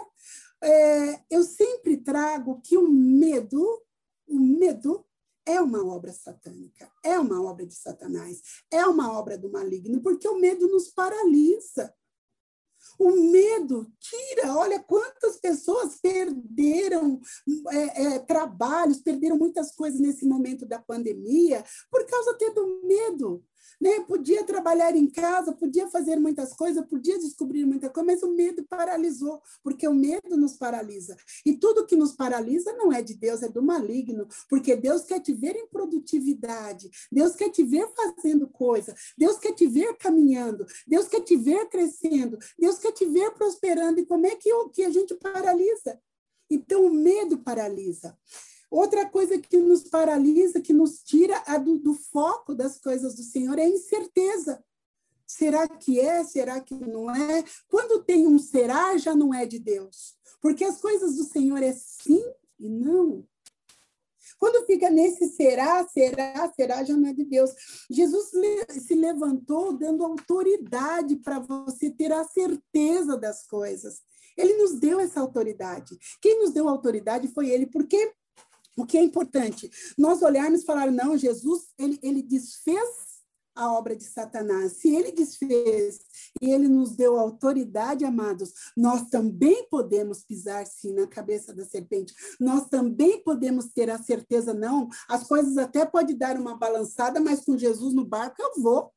É, 0.62 1.24
eu 1.30 1.44
sempre 1.44 1.96
trago 1.96 2.60
que 2.62 2.78
o 2.78 2.90
medo, 2.90 3.82
o 4.28 4.38
medo 4.38 5.06
é 5.46 5.62
uma 5.62 5.86
obra 5.86 6.12
satânica, 6.12 6.92
é 7.02 7.18
uma 7.18 7.42
obra 7.42 7.66
de 7.66 7.74
Satanás, 7.74 8.42
é 8.70 8.86
uma 8.86 9.18
obra 9.18 9.38
do 9.38 9.50
maligno, 9.50 10.02
porque 10.02 10.28
o 10.28 10.38
medo 10.38 10.68
nos 10.68 10.90
paralisa. 10.90 11.94
O 13.00 13.12
medo 13.12 13.90
tira, 13.98 14.58
olha 14.58 14.84
quantas 14.84 15.38
pessoas 15.38 16.02
perderam 16.02 17.22
é, 17.72 18.04
é, 18.04 18.20
trabalhos, 18.20 19.02
perderam 19.02 19.38
muitas 19.38 19.74
coisas 19.74 20.02
nesse 20.02 20.26
momento 20.26 20.66
da 20.66 20.80
pandemia, 20.80 21.64
por 21.90 22.06
causa 22.06 22.32
até 22.32 22.50
do 22.50 22.82
medo 22.84 23.42
né? 23.84 24.00
Podia 24.08 24.46
trabalhar 24.46 24.96
em 24.96 25.10
casa, 25.10 25.52
podia 25.52 25.90
fazer 25.90 26.16
muitas 26.16 26.54
coisas, 26.54 26.88
podia 26.88 27.20
descobrir 27.20 27.66
muita 27.66 27.90
coisa, 27.90 28.06
mas 28.06 28.24
o 28.24 28.34
medo 28.34 28.64
paralisou, 28.64 29.42
porque 29.62 29.86
o 29.86 29.94
medo 29.94 30.38
nos 30.38 30.56
paralisa. 30.56 31.18
E 31.46 31.58
tudo 31.58 31.86
que 31.86 31.98
nos 31.98 32.14
paralisa 32.14 32.72
não 32.78 32.94
é 32.94 33.02
de 33.02 33.14
Deus, 33.14 33.44
é 33.44 33.50
do 33.50 33.62
maligno, 33.62 34.26
porque 34.50 34.78
Deus 34.78 35.02
quer 35.02 35.20
te 35.20 35.34
ver 35.34 35.58
em 35.58 35.68
produtividade, 35.68 36.90
Deus 37.12 37.36
quer 37.36 37.50
te 37.50 37.62
ver 37.62 37.86
fazendo 37.94 38.48
coisa, 38.48 38.96
Deus 39.18 39.38
quer 39.38 39.52
te 39.52 39.68
ver 39.68 39.98
caminhando, 39.98 40.66
Deus 40.88 41.10
quer 41.10 41.20
te 41.20 41.36
ver 41.36 41.68
crescendo, 41.68 42.38
Deus 42.58 42.80
quer 42.80 42.94
te 42.94 43.06
ver 43.06 43.32
prosperando. 43.32 44.00
E 44.00 44.06
como 44.06 44.26
é 44.26 44.36
que, 44.38 44.50
que 44.72 44.84
a 44.86 44.90
gente 44.92 45.14
paralisa? 45.16 46.00
Então, 46.50 46.86
o 46.86 46.94
medo 46.94 47.40
paralisa. 47.40 48.18
Outra 48.74 49.08
coisa 49.08 49.38
que 49.38 49.56
nos 49.58 49.84
paralisa, 49.84 50.60
que 50.60 50.74
nos 50.74 51.04
tira 51.04 51.40
do, 51.60 51.78
do 51.78 51.94
foco 51.94 52.56
das 52.56 52.80
coisas 52.80 53.14
do 53.14 53.22
Senhor 53.22 53.60
é 53.60 53.66
a 53.66 53.70
incerteza. 53.70 54.66
Será 55.28 55.68
que 55.68 56.00
é? 56.00 56.24
Será 56.24 56.60
que 56.60 56.74
não 56.74 57.08
é? 57.16 57.44
Quando 57.70 58.04
tem 58.04 58.26
um 58.26 58.40
será, 58.40 58.98
já 58.98 59.16
não 59.16 59.32
é 59.32 59.46
de 59.46 59.60
Deus. 59.60 60.16
Porque 60.42 60.64
as 60.64 60.82
coisas 60.82 61.18
do 61.18 61.24
Senhor 61.24 61.62
é 61.62 61.72
sim 61.72 62.26
e 62.60 62.68
não. 62.68 63.24
Quando 64.40 64.66
fica 64.66 64.90
nesse 64.90 65.28
será, 65.28 65.88
será, 65.88 66.52
será, 66.56 66.84
já 66.84 66.98
não 66.98 67.08
é 67.08 67.14
de 67.14 67.26
Deus. 67.26 67.52
Jesus 67.92 68.32
se 68.72 68.96
levantou 68.96 69.78
dando 69.78 70.04
autoridade 70.04 71.18
para 71.18 71.38
você 71.38 71.92
ter 71.92 72.12
a 72.12 72.24
certeza 72.24 73.16
das 73.18 73.46
coisas. 73.46 74.02
Ele 74.36 74.58
nos 74.58 74.80
deu 74.80 75.00
essa 75.00 75.22
autoridade. 75.22 75.96
Quem 76.20 76.40
nos 76.40 76.50
deu 76.52 76.68
autoridade 76.68 77.28
foi 77.28 77.52
ele, 77.52 77.68
porque 77.68 78.12
o 78.78 78.86
que 78.86 78.98
é 78.98 79.04
importante? 79.04 79.70
Nós 79.98 80.22
olharmos 80.22 80.62
e 80.62 80.66
falar, 80.66 80.92
não, 80.92 81.18
Jesus, 81.18 81.68
ele, 81.78 82.00
ele 82.02 82.22
desfez 82.22 83.14
a 83.56 83.72
obra 83.72 83.96
de 83.96 84.04
Satanás. 84.04 84.74
Se 84.74 84.94
ele 84.94 85.12
desfez 85.12 86.00
e 86.42 86.52
ele 86.52 86.68
nos 86.68 86.96
deu 86.96 87.18
autoridade, 87.20 88.04
amados, 88.04 88.52
nós 88.76 89.10
também 89.10 89.68
podemos 89.70 90.24
pisar 90.24 90.66
sim 90.66 90.94
na 90.94 91.08
cabeça 91.08 91.54
da 91.54 91.64
serpente. 91.64 92.14
Nós 92.40 92.68
também 92.68 93.24
podemos 93.24 93.68
ter 93.68 93.90
a 93.90 94.02
certeza, 94.02 94.54
não, 94.54 94.90
as 95.08 95.24
coisas 95.28 95.58
até 95.58 95.86
podem 95.86 96.18
dar 96.18 96.40
uma 96.40 96.58
balançada, 96.58 97.20
mas 97.20 97.46
com 97.46 97.58
Jesus 97.58 97.94
no 97.94 98.06
barco 98.06 98.42
eu 98.42 98.62
vou 98.62 98.92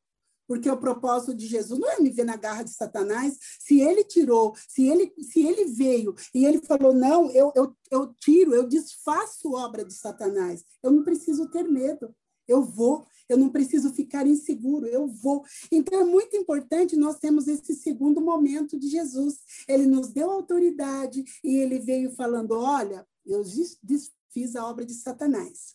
porque 0.46 0.70
o 0.70 0.76
propósito 0.76 1.34
de 1.34 1.46
Jesus 1.46 1.78
não 1.78 1.90
é 1.90 2.00
me 2.00 2.10
ver 2.10 2.24
na 2.24 2.36
garra 2.36 2.62
de 2.62 2.70
Satanás. 2.70 3.36
Se 3.60 3.80
ele 3.80 4.04
tirou, 4.04 4.54
se 4.68 4.86
ele, 4.86 5.12
se 5.20 5.46
ele 5.46 5.66
veio 5.66 6.14
e 6.34 6.44
ele 6.44 6.60
falou, 6.60 6.94
não, 6.94 7.30
eu, 7.30 7.52
eu, 7.54 7.74
eu 7.90 8.14
tiro, 8.14 8.54
eu 8.54 8.66
desfaço 8.66 9.52
obra 9.52 9.84
de 9.84 9.94
Satanás, 9.94 10.64
eu 10.82 10.90
não 10.90 11.02
preciso 11.02 11.50
ter 11.50 11.64
medo, 11.64 12.14
eu 12.48 12.62
vou, 12.62 13.04
eu 13.28 13.36
não 13.36 13.48
preciso 13.48 13.92
ficar 13.92 14.26
inseguro, 14.26 14.86
eu 14.86 15.08
vou. 15.08 15.44
Então 15.70 16.00
é 16.00 16.04
muito 16.04 16.36
importante 16.36 16.96
nós 16.96 17.18
temos 17.18 17.48
esse 17.48 17.74
segundo 17.74 18.20
momento 18.20 18.78
de 18.78 18.88
Jesus. 18.88 19.40
Ele 19.68 19.86
nos 19.86 20.12
deu 20.12 20.30
autoridade 20.30 21.24
e 21.42 21.56
ele 21.56 21.78
veio 21.78 22.12
falando: 22.12 22.52
olha, 22.52 23.06
eu 23.24 23.42
desfiz 23.82 24.54
a 24.54 24.64
obra 24.64 24.84
de 24.84 24.94
Satanás. 24.94 25.74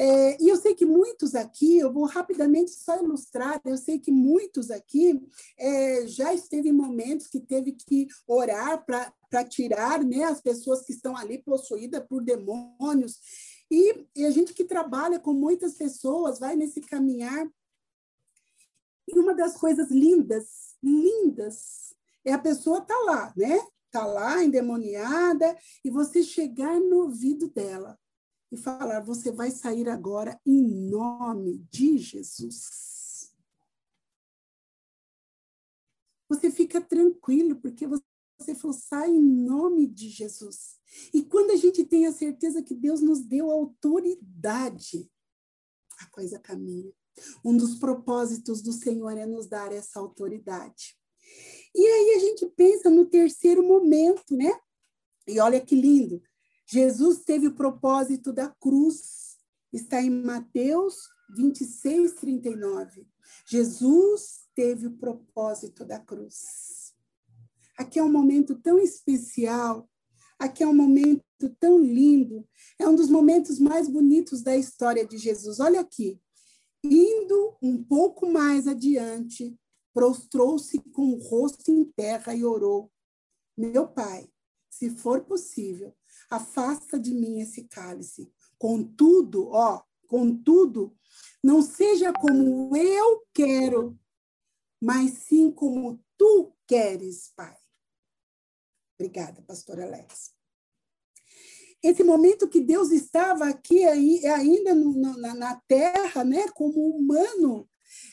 É, 0.00 0.40
e 0.40 0.48
eu 0.48 0.56
sei 0.56 0.76
que 0.76 0.86
muitos 0.86 1.34
aqui, 1.34 1.76
eu 1.76 1.92
vou 1.92 2.04
rapidamente 2.04 2.70
só 2.70 3.02
ilustrar, 3.02 3.60
eu 3.64 3.76
sei 3.76 3.98
que 3.98 4.12
muitos 4.12 4.70
aqui 4.70 5.20
é, 5.58 6.06
já 6.06 6.32
esteve 6.32 6.68
em 6.68 6.72
momentos 6.72 7.26
que 7.26 7.40
teve 7.40 7.72
que 7.72 8.06
orar 8.24 8.86
para 8.86 9.44
tirar 9.44 10.04
né, 10.04 10.22
as 10.22 10.40
pessoas 10.40 10.82
que 10.82 10.92
estão 10.92 11.16
ali 11.16 11.42
possuídas 11.42 12.00
por 12.08 12.22
demônios. 12.22 13.18
E, 13.68 14.06
e 14.14 14.24
a 14.24 14.30
gente 14.30 14.54
que 14.54 14.64
trabalha 14.64 15.18
com 15.18 15.32
muitas 15.32 15.74
pessoas 15.74 16.38
vai 16.38 16.54
nesse 16.54 16.80
caminhar. 16.80 17.50
E 19.08 19.18
uma 19.18 19.34
das 19.34 19.56
coisas 19.56 19.90
lindas, 19.90 20.76
lindas, 20.80 21.92
é 22.24 22.32
a 22.32 22.38
pessoa 22.38 22.82
tá 22.82 22.96
lá, 23.00 23.32
né? 23.36 23.58
Tá 23.90 24.06
lá 24.06 24.44
endemoniada 24.44 25.58
e 25.84 25.90
você 25.90 26.22
chegar 26.22 26.78
no 26.78 26.98
ouvido 26.98 27.48
dela 27.48 27.98
e 28.50 28.56
falar: 28.56 29.00
você 29.00 29.30
vai 29.30 29.50
sair 29.50 29.88
agora 29.88 30.40
em 30.44 30.62
nome 30.62 31.58
de 31.70 31.98
Jesus. 31.98 33.32
Você 36.28 36.50
fica 36.50 36.80
tranquilo, 36.80 37.56
porque 37.56 37.86
você 37.86 38.54
falou: 38.54 38.76
sai 38.76 39.10
em 39.10 39.22
nome 39.22 39.86
de 39.86 40.08
Jesus. 40.08 40.78
E 41.12 41.22
quando 41.22 41.50
a 41.50 41.56
gente 41.56 41.84
tem 41.84 42.06
a 42.06 42.12
certeza 42.12 42.62
que 42.62 42.74
Deus 42.74 43.00
nos 43.00 43.20
deu 43.20 43.50
autoridade, 43.50 45.10
a 46.00 46.06
coisa 46.06 46.38
caminha. 46.38 46.92
Um 47.44 47.56
dos 47.56 47.74
propósitos 47.74 48.62
do 48.62 48.72
Senhor 48.72 49.16
é 49.16 49.26
nos 49.26 49.48
dar 49.48 49.72
essa 49.72 49.98
autoridade. 49.98 50.96
E 51.74 51.84
aí 51.84 52.14
a 52.16 52.18
gente 52.20 52.46
pensa 52.46 52.88
no 52.88 53.06
terceiro 53.06 53.62
momento, 53.62 54.34
né? 54.34 54.58
E 55.26 55.38
olha 55.40 55.60
que 55.60 55.74
lindo. 55.74 56.22
Jesus 56.70 57.20
teve 57.24 57.46
o 57.46 57.54
propósito 57.54 58.32
da 58.32 58.48
cruz. 58.48 59.38
Está 59.72 60.02
em 60.02 60.10
Mateus 60.10 61.08
26, 61.34 62.12
39. 62.14 63.06
Jesus 63.46 64.46
teve 64.54 64.86
o 64.86 64.96
propósito 64.96 65.84
da 65.84 65.98
cruz. 65.98 66.94
Aqui 67.78 67.98
é 67.98 68.02
um 68.02 68.12
momento 68.12 68.54
tão 68.56 68.78
especial, 68.78 69.88
aqui 70.38 70.62
é 70.62 70.66
um 70.66 70.74
momento 70.74 71.22
tão 71.60 71.78
lindo, 71.78 72.46
é 72.78 72.88
um 72.88 72.94
dos 72.94 73.08
momentos 73.08 73.58
mais 73.58 73.88
bonitos 73.88 74.42
da 74.42 74.56
história 74.56 75.06
de 75.06 75.16
Jesus. 75.16 75.60
Olha 75.60 75.80
aqui. 75.80 76.20
Indo 76.84 77.56
um 77.62 77.82
pouco 77.82 78.30
mais 78.30 78.66
adiante, 78.66 79.56
prostrou-se 79.94 80.78
com 80.92 81.12
o 81.12 81.18
rosto 81.18 81.70
em 81.70 81.84
terra 81.84 82.34
e 82.34 82.44
orou: 82.44 82.90
Meu 83.56 83.88
pai, 83.88 84.28
se 84.70 84.90
for 84.90 85.24
possível, 85.24 85.94
afasta 86.30 86.98
de 86.98 87.12
mim 87.14 87.40
esse 87.40 87.64
cálice. 87.64 88.32
Contudo, 88.58 89.48
ó, 89.50 89.82
contudo, 90.06 90.94
Não 91.42 91.62
seja 91.62 92.12
como 92.12 92.76
eu 92.76 93.22
quero, 93.32 93.98
mas 94.80 95.12
sim 95.12 95.50
como 95.50 96.02
tu 96.16 96.52
queres, 96.66 97.32
Pai. 97.36 97.56
Obrigada, 98.98 99.40
pastora 99.42 99.84
Alex. 99.84 100.34
Esse 101.82 102.02
momento 102.02 102.48
que 102.48 102.60
Deus 102.60 102.90
estava 102.90 103.46
aqui 103.48 103.84
ainda 103.84 104.74
na, 104.74 105.34
na 105.34 105.60
terra, 105.68 106.24
né, 106.24 106.48
como 106.48 106.96
humano, 106.96 107.68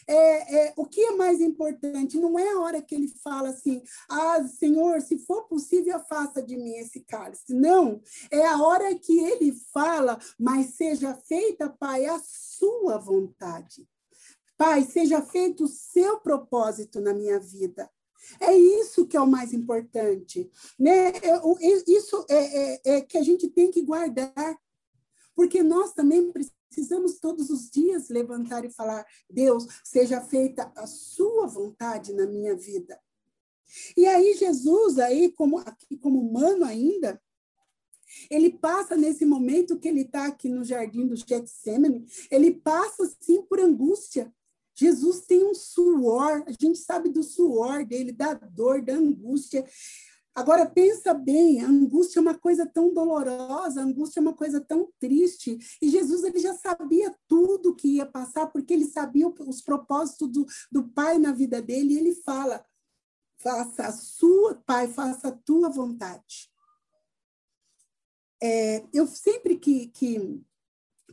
é, 0.08 0.68
é, 0.68 0.74
o 0.76 0.86
que 0.86 1.02
é 1.02 1.12
mais 1.16 1.42
importante? 1.42 2.18
Não 2.18 2.38
é 2.38 2.52
a 2.52 2.60
hora 2.60 2.82
que 2.82 2.96
ele 2.96 3.08
fala 3.08 3.50
assim, 3.50 3.82
ah, 4.10 4.44
Senhor, 4.48 5.02
se 5.02 5.18
for 5.18 5.44
possível, 5.48 5.96
afasta 5.96 6.42
de 6.42 6.58
mim 6.58 6.76
esse 6.76 7.02
cálice. 7.02 7.54
Não, 7.54 8.02
é 8.30 8.46
a 8.46 8.62
hora 8.62 8.94
que 8.96 9.20
ele 9.20 9.54
fala, 9.74 10.20
mas 10.40 10.76
seja 10.76 11.14
feita, 11.14 11.70
Pai, 11.70 12.06
a 12.06 12.20
sua 12.24 12.98
vontade. 12.98 13.88
Pai, 14.58 14.84
seja 14.84 15.22
feito 15.22 15.66
o 15.66 15.68
seu 15.68 16.20
propósito 16.20 17.02
na 17.02 17.14
minha 17.14 17.40
vida. 17.40 17.90
É 18.40 18.56
isso 18.56 19.06
que 19.06 19.18
é 19.18 19.22
o 19.22 19.28
mais 19.28 19.54
importante. 19.54 20.50
Né? 20.80 21.12
Isso 21.88 22.26
é, 22.30 22.38
é, 22.58 22.82
é 22.96 23.02
que 23.02 23.18
a 23.18 23.22
gente 23.22 23.48
tem 23.50 23.70
que 23.70 23.82
guardar, 23.82 24.58
porque 25.36 25.62
nós 25.62 25.94
também 25.94 26.32
precisamos 26.32 27.20
todos 27.20 27.50
os 27.50 27.70
dias 27.70 28.10
levantar 28.10 28.66
e 28.66 28.72
falar: 28.72 29.06
Deus, 29.30 29.68
seja 29.84 30.22
feita 30.22 30.72
a 30.76 30.88
sua 30.88 31.46
vontade 31.46 32.14
na 32.14 32.26
minha 32.26 32.56
vida. 32.56 33.00
E 33.98 34.06
aí 34.06 34.36
Jesus 34.36 35.00
aí 35.00 35.32
como 35.32 35.58
aqui 35.60 35.98
como 35.98 36.20
humano 36.20 36.64
ainda, 36.64 37.22
ele 38.30 38.52
passa 38.52 38.96
nesse 38.96 39.26
momento 39.26 39.78
que 39.78 39.88
ele 39.88 40.02
está 40.02 40.28
aqui 40.28 40.48
no 40.50 40.64
jardim 40.64 41.08
do 41.08 41.16
Getsemane, 41.16 42.06
ele 42.32 42.52
passa 42.52 43.06
sim 43.20 43.42
por 43.42 43.60
angústia. 43.60 44.34
Jesus 44.78 45.22
tem 45.22 45.44
um 45.44 45.54
suor, 45.54 46.44
a 46.46 46.52
gente 46.52 46.78
sabe 46.78 47.10
do 47.10 47.24
suor 47.24 47.86
dele, 47.86 48.12
da 48.12 48.34
dor, 48.34 48.82
da 48.82 48.94
angústia. 48.94 49.66
Agora, 50.36 50.66
pensa 50.66 51.14
bem, 51.14 51.62
a 51.62 51.68
angústia 51.68 52.20
é 52.20 52.22
uma 52.22 52.38
coisa 52.38 52.66
tão 52.66 52.94
dolorosa, 52.94 53.80
a 53.80 53.84
angústia 53.86 54.20
é 54.20 54.22
uma 54.22 54.34
coisa 54.34 54.60
tão 54.60 54.92
triste. 55.00 55.58
E 55.82 55.90
Jesus 55.90 56.26
ele 56.26 56.40
já 56.40 56.54
sabia 56.54 57.16
tudo 57.26 57.74
que 57.74 57.96
ia 57.96 58.06
passar, 58.06 58.48
porque 58.48 58.74
ele 58.74 58.84
sabia 58.84 59.30
os 59.30 59.62
propósitos 59.62 60.30
do, 60.30 60.46
do 60.70 60.90
Pai 60.90 61.18
na 61.18 61.32
vida 61.32 61.62
dele. 61.62 61.94
E 61.94 61.98
ele 61.98 62.16
fala: 62.16 62.66
faça 63.38 63.88
a 63.88 63.92
sua, 63.94 64.56
Pai, 64.56 64.90
faça 64.90 65.30
a 65.30 65.32
tua 65.32 65.70
vontade. 65.70 66.52
É, 68.44 68.86
eu 68.92 69.08
sempre 69.08 69.56
que, 69.56 69.88
que 69.88 70.44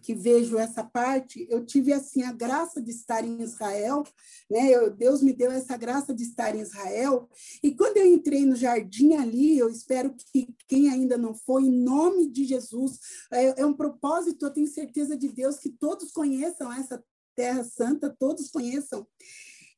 que 0.02 0.14
vejo 0.14 0.58
essa 0.58 0.82
parte, 0.82 1.46
eu 1.48 1.64
tive 1.64 1.92
assim 1.92 2.22
a 2.24 2.32
graça 2.32 2.82
de 2.82 2.90
estar 2.90 3.24
em 3.24 3.40
Israel, 3.40 4.02
né? 4.50 4.70
Eu, 4.70 4.90
Deus 4.90 5.22
me 5.22 5.32
deu 5.32 5.50
essa 5.50 5.76
graça 5.76 6.12
de 6.12 6.24
estar 6.24 6.54
em 6.54 6.60
Israel. 6.60 7.28
E 7.62 7.74
quando 7.74 7.96
eu 7.98 8.06
entrei 8.06 8.44
no 8.44 8.56
jardim 8.56 9.14
ali, 9.14 9.56
eu 9.56 9.70
espero 9.70 10.14
que 10.32 10.48
quem 10.66 10.90
ainda 10.90 11.16
não 11.16 11.34
foi, 11.34 11.62
em 11.62 11.70
nome 11.70 12.28
de 12.28 12.44
Jesus, 12.44 12.98
é, 13.32 13.60
é 13.60 13.66
um 13.66 13.74
propósito, 13.74 14.44
eu 14.44 14.50
tenho 14.50 14.66
certeza 14.66 15.16
de 15.16 15.28
Deus 15.28 15.58
que 15.58 15.70
todos 15.70 16.10
conheçam 16.10 16.72
essa 16.72 17.02
Terra 17.34 17.64
Santa, 17.64 18.14
todos 18.18 18.50
conheçam. 18.50 19.06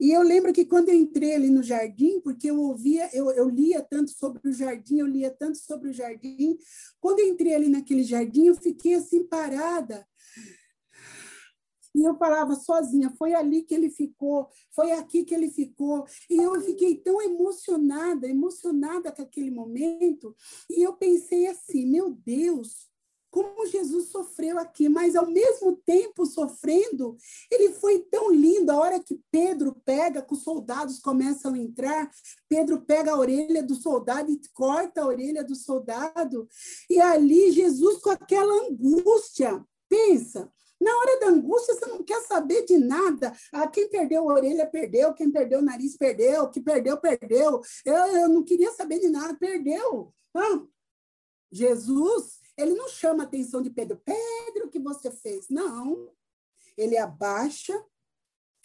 E 0.00 0.10
eu 0.10 0.22
lembro 0.22 0.52
que 0.52 0.64
quando 0.64 0.88
eu 0.88 0.94
entrei 0.94 1.34
ali 1.34 1.50
no 1.50 1.62
jardim, 1.62 2.20
porque 2.20 2.50
eu 2.50 2.60
ouvia, 2.60 3.08
eu, 3.12 3.30
eu 3.30 3.48
lia 3.48 3.80
tanto 3.82 4.10
sobre 4.10 4.48
o 4.48 4.52
jardim, 4.52 4.98
eu 4.98 5.06
lia 5.06 5.30
tanto 5.30 5.58
sobre 5.58 5.90
o 5.90 5.92
jardim. 5.92 6.58
Quando 7.00 7.20
eu 7.20 7.28
entrei 7.28 7.54
ali 7.54 7.68
naquele 7.68 8.02
jardim, 8.02 8.46
eu 8.46 8.54
fiquei 8.56 8.94
assim 8.94 9.22
parada, 9.24 10.06
e 11.94 12.02
eu 12.02 12.16
falava 12.16 12.54
sozinha, 12.56 13.14
foi 13.16 13.34
ali 13.34 13.62
que 13.62 13.74
ele 13.74 13.88
ficou, 13.88 14.48
foi 14.72 14.92
aqui 14.92 15.24
que 15.24 15.34
ele 15.34 15.50
ficou. 15.50 16.04
E 16.28 16.36
eu 16.36 16.60
fiquei 16.60 16.96
tão 16.96 17.22
emocionada, 17.22 18.28
emocionada 18.28 19.12
com 19.12 19.22
aquele 19.22 19.50
momento. 19.50 20.34
E 20.68 20.82
eu 20.82 20.94
pensei 20.94 21.46
assim: 21.46 21.86
meu 21.86 22.10
Deus, 22.10 22.88
como 23.34 23.66
Jesus 23.66 24.10
sofreu 24.10 24.60
aqui, 24.60 24.88
mas 24.88 25.16
ao 25.16 25.28
mesmo 25.28 25.76
tempo 25.84 26.24
sofrendo, 26.24 27.16
ele 27.50 27.72
foi 27.72 27.98
tão 27.98 28.30
lindo. 28.32 28.70
A 28.70 28.76
hora 28.76 29.00
que 29.00 29.20
Pedro 29.30 29.74
pega, 29.84 30.22
que 30.22 30.34
os 30.34 30.44
soldados 30.44 31.00
começam 31.00 31.54
a 31.54 31.58
entrar, 31.58 32.08
Pedro 32.48 32.82
pega 32.82 33.12
a 33.12 33.18
orelha 33.18 33.60
do 33.60 33.74
soldado 33.74 34.30
e 34.30 34.40
corta 34.52 35.02
a 35.02 35.06
orelha 35.06 35.42
do 35.42 35.56
soldado. 35.56 36.48
E 36.88 37.00
ali 37.00 37.50
Jesus 37.50 38.00
com 38.00 38.10
aquela 38.10 38.68
angústia. 38.68 39.64
Pensa, 39.88 40.50
na 40.84 40.96
hora 40.98 41.20
da 41.20 41.28
angústia, 41.28 41.74
você 41.74 41.86
não 41.86 42.02
quer 42.02 42.20
saber 42.22 42.64
de 42.66 42.76
nada. 42.76 43.32
Ah, 43.50 43.66
quem 43.66 43.88
perdeu 43.88 44.28
a 44.30 44.34
orelha, 44.34 44.66
perdeu. 44.66 45.14
Quem 45.14 45.30
perdeu 45.30 45.60
o 45.60 45.64
nariz, 45.64 45.96
perdeu. 45.96 46.50
Quem 46.50 46.62
perdeu, 46.62 47.00
perdeu. 47.00 47.62
Eu, 47.84 47.94
eu 47.94 48.28
não 48.28 48.44
queria 48.44 48.70
saber 48.72 49.00
de 49.00 49.08
nada, 49.08 49.34
perdeu. 49.34 50.14
Ah, 50.36 50.62
Jesus, 51.50 52.40
ele 52.56 52.74
não 52.74 52.88
chama 52.88 53.22
a 53.24 53.26
atenção 53.26 53.62
de 53.62 53.70
Pedro. 53.70 54.00
Pedro, 54.04 54.66
o 54.66 54.70
que 54.70 54.78
você 54.78 55.10
fez? 55.10 55.48
Não. 55.48 56.12
Ele 56.76 56.98
abaixa, 56.98 57.82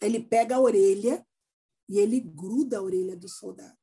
ele 0.02 0.20
pega 0.20 0.56
a 0.56 0.62
orelha 0.62 1.26
e 1.88 2.00
ele 2.00 2.20
gruda 2.20 2.80
a 2.80 2.82
orelha 2.82 3.16
do 3.16 3.30
soldado. 3.30 3.78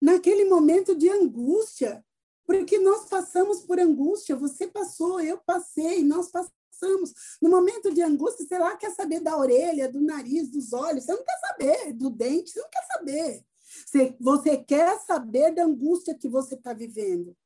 Naquele 0.00 0.44
momento 0.44 0.94
de 0.94 1.08
angústia, 1.08 2.04
porque 2.44 2.78
nós 2.78 3.08
passamos 3.08 3.60
por 3.60 3.78
angústia, 3.78 4.36
você 4.36 4.66
passou, 4.66 5.20
eu 5.20 5.38
passei, 5.38 6.02
nós 6.02 6.30
passamos 6.30 6.61
passamos. 6.82 7.14
No 7.40 7.48
momento 7.48 7.92
de 7.92 8.02
angústia, 8.02 8.44
você 8.46 8.58
lá 8.58 8.76
quer 8.76 8.90
saber 8.90 9.20
da 9.20 9.36
orelha, 9.36 9.90
do 9.90 10.00
nariz, 10.00 10.50
dos 10.50 10.72
olhos, 10.72 11.04
você 11.04 11.12
não 11.12 11.24
quer 11.24 11.38
saber 11.38 11.92
do 11.92 12.10
dente, 12.10 12.50
você 12.50 12.60
não 12.60 12.68
quer 12.68 12.86
saber. 12.86 13.44
Você, 13.86 14.16
você 14.20 14.56
quer 14.58 14.98
saber 15.00 15.54
da 15.54 15.64
angústia 15.64 16.18
que 16.18 16.28
você 16.28 16.54
está 16.54 16.72
vivendo. 16.72 17.36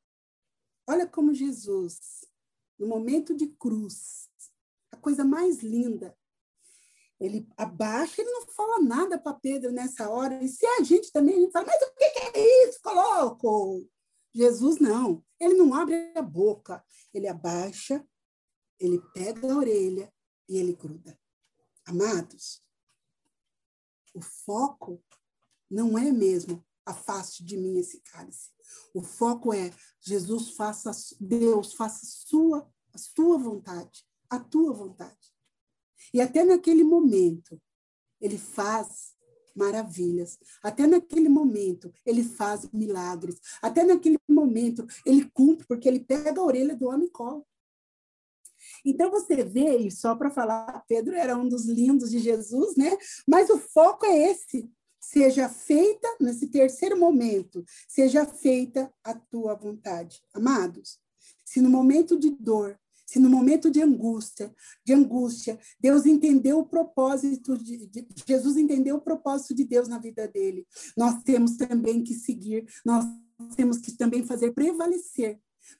Olha 0.89 1.05
como 1.07 1.33
Jesus, 1.33 2.25
no 2.79 2.87
momento 2.87 3.35
de 3.35 3.47
cruz, 3.47 4.29
a 4.91 4.97
coisa 4.97 5.23
mais 5.23 5.59
linda, 5.59 6.17
ele 7.19 7.47
abaixa, 7.57 8.21
ele 8.21 8.31
não 8.31 8.45
fala 8.47 8.79
nada 8.79 9.17
para 9.17 9.33
Pedro 9.33 9.71
nessa 9.71 10.09
hora. 10.09 10.41
E 10.43 10.47
se 10.47 10.65
a 10.65 10.83
gente 10.83 11.11
também, 11.11 11.35
a 11.35 11.39
gente 11.39 11.51
fala, 11.51 11.65
mas 11.65 11.81
o 11.81 11.95
que 11.95 12.37
é 12.37 12.67
isso, 12.67 12.79
coloco? 12.81 13.87
Jesus 14.33 14.77
não, 14.79 15.23
ele 15.39 15.55
não 15.55 15.73
abre 15.73 16.11
a 16.15 16.21
boca, 16.21 16.83
ele 17.11 17.27
abaixa, 17.27 18.05
ele 18.79 19.01
pega 19.13 19.51
a 19.51 19.57
orelha 19.57 20.13
e 20.47 20.57
ele 20.57 20.73
gruda. 20.73 21.19
Amados, 21.85 22.61
o 24.13 24.21
foco 24.21 25.03
não 25.69 25.97
é 25.97 26.11
mesmo 26.11 26.65
afaste 26.85 27.43
de 27.43 27.57
mim 27.57 27.77
esse 27.77 27.99
cálice. 28.01 28.49
O 28.93 29.01
foco 29.01 29.53
é 29.53 29.73
Jesus 29.99 30.51
faça 30.51 30.91
Deus 31.19 31.73
faça 31.73 32.05
sua 32.05 32.69
a 32.93 32.97
sua 32.97 33.37
vontade, 33.37 34.05
a 34.29 34.39
tua 34.39 34.73
vontade. 34.73 35.33
E 36.13 36.21
até 36.21 36.43
naquele 36.43 36.83
momento 36.83 37.61
ele 38.19 38.37
faz 38.37 39.15
maravilhas. 39.55 40.39
Até 40.63 40.87
naquele 40.87 41.29
momento 41.29 41.91
ele 42.05 42.23
faz 42.23 42.69
milagres. 42.71 43.39
Até 43.61 43.83
naquele 43.83 44.17
momento 44.27 44.85
ele 45.05 45.29
cumpre 45.31 45.65
porque 45.67 45.87
ele 45.87 45.99
pega 45.99 46.39
a 46.39 46.43
orelha 46.43 46.75
do 46.75 46.87
homem 46.87 47.07
e 47.07 47.11
cola. 47.11 47.43
Então 48.85 49.11
você 49.11 49.43
vê, 49.43 49.77
e 49.77 49.91
só 49.91 50.15
para 50.15 50.31
falar, 50.31 50.83
Pedro 50.87 51.15
era 51.15 51.37
um 51.37 51.47
dos 51.47 51.65
lindos 51.65 52.11
de 52.11 52.19
Jesus, 52.19 52.75
né? 52.75 52.97
Mas 53.27 53.49
o 53.49 53.57
foco 53.57 54.05
é 54.05 54.31
esse. 54.31 54.69
Seja 54.99 55.47
feita, 55.47 56.07
nesse 56.19 56.47
terceiro 56.47 56.99
momento, 56.99 57.63
seja 57.87 58.25
feita 58.25 58.91
a 59.03 59.13
tua 59.13 59.55
vontade. 59.55 60.21
Amados, 60.33 60.99
se 61.45 61.61
no 61.61 61.69
momento 61.69 62.19
de 62.19 62.29
dor, 62.29 62.77
se 63.07 63.19
no 63.19 63.29
momento 63.29 63.71
de 63.71 63.81
angústia, 63.81 64.53
de 64.85 64.93
angústia, 64.93 65.57
Deus 65.79 66.05
entendeu 66.05 66.59
o 66.59 66.65
propósito 66.65 67.57
de, 67.57 67.87
de, 67.87 68.05
Jesus 68.27 68.57
entendeu 68.57 68.97
o 68.97 69.01
propósito 69.01 69.55
de 69.55 69.63
Deus 69.63 69.87
na 69.87 69.97
vida 69.97 70.27
dele, 70.27 70.67
nós 70.95 71.23
temos 71.23 71.55
também 71.55 72.03
que 72.03 72.13
seguir, 72.13 72.67
nós 72.85 73.05
temos 73.55 73.77
que 73.77 73.93
também 73.93 74.25
fazer 74.25 74.51
prevalecer, 74.51 75.39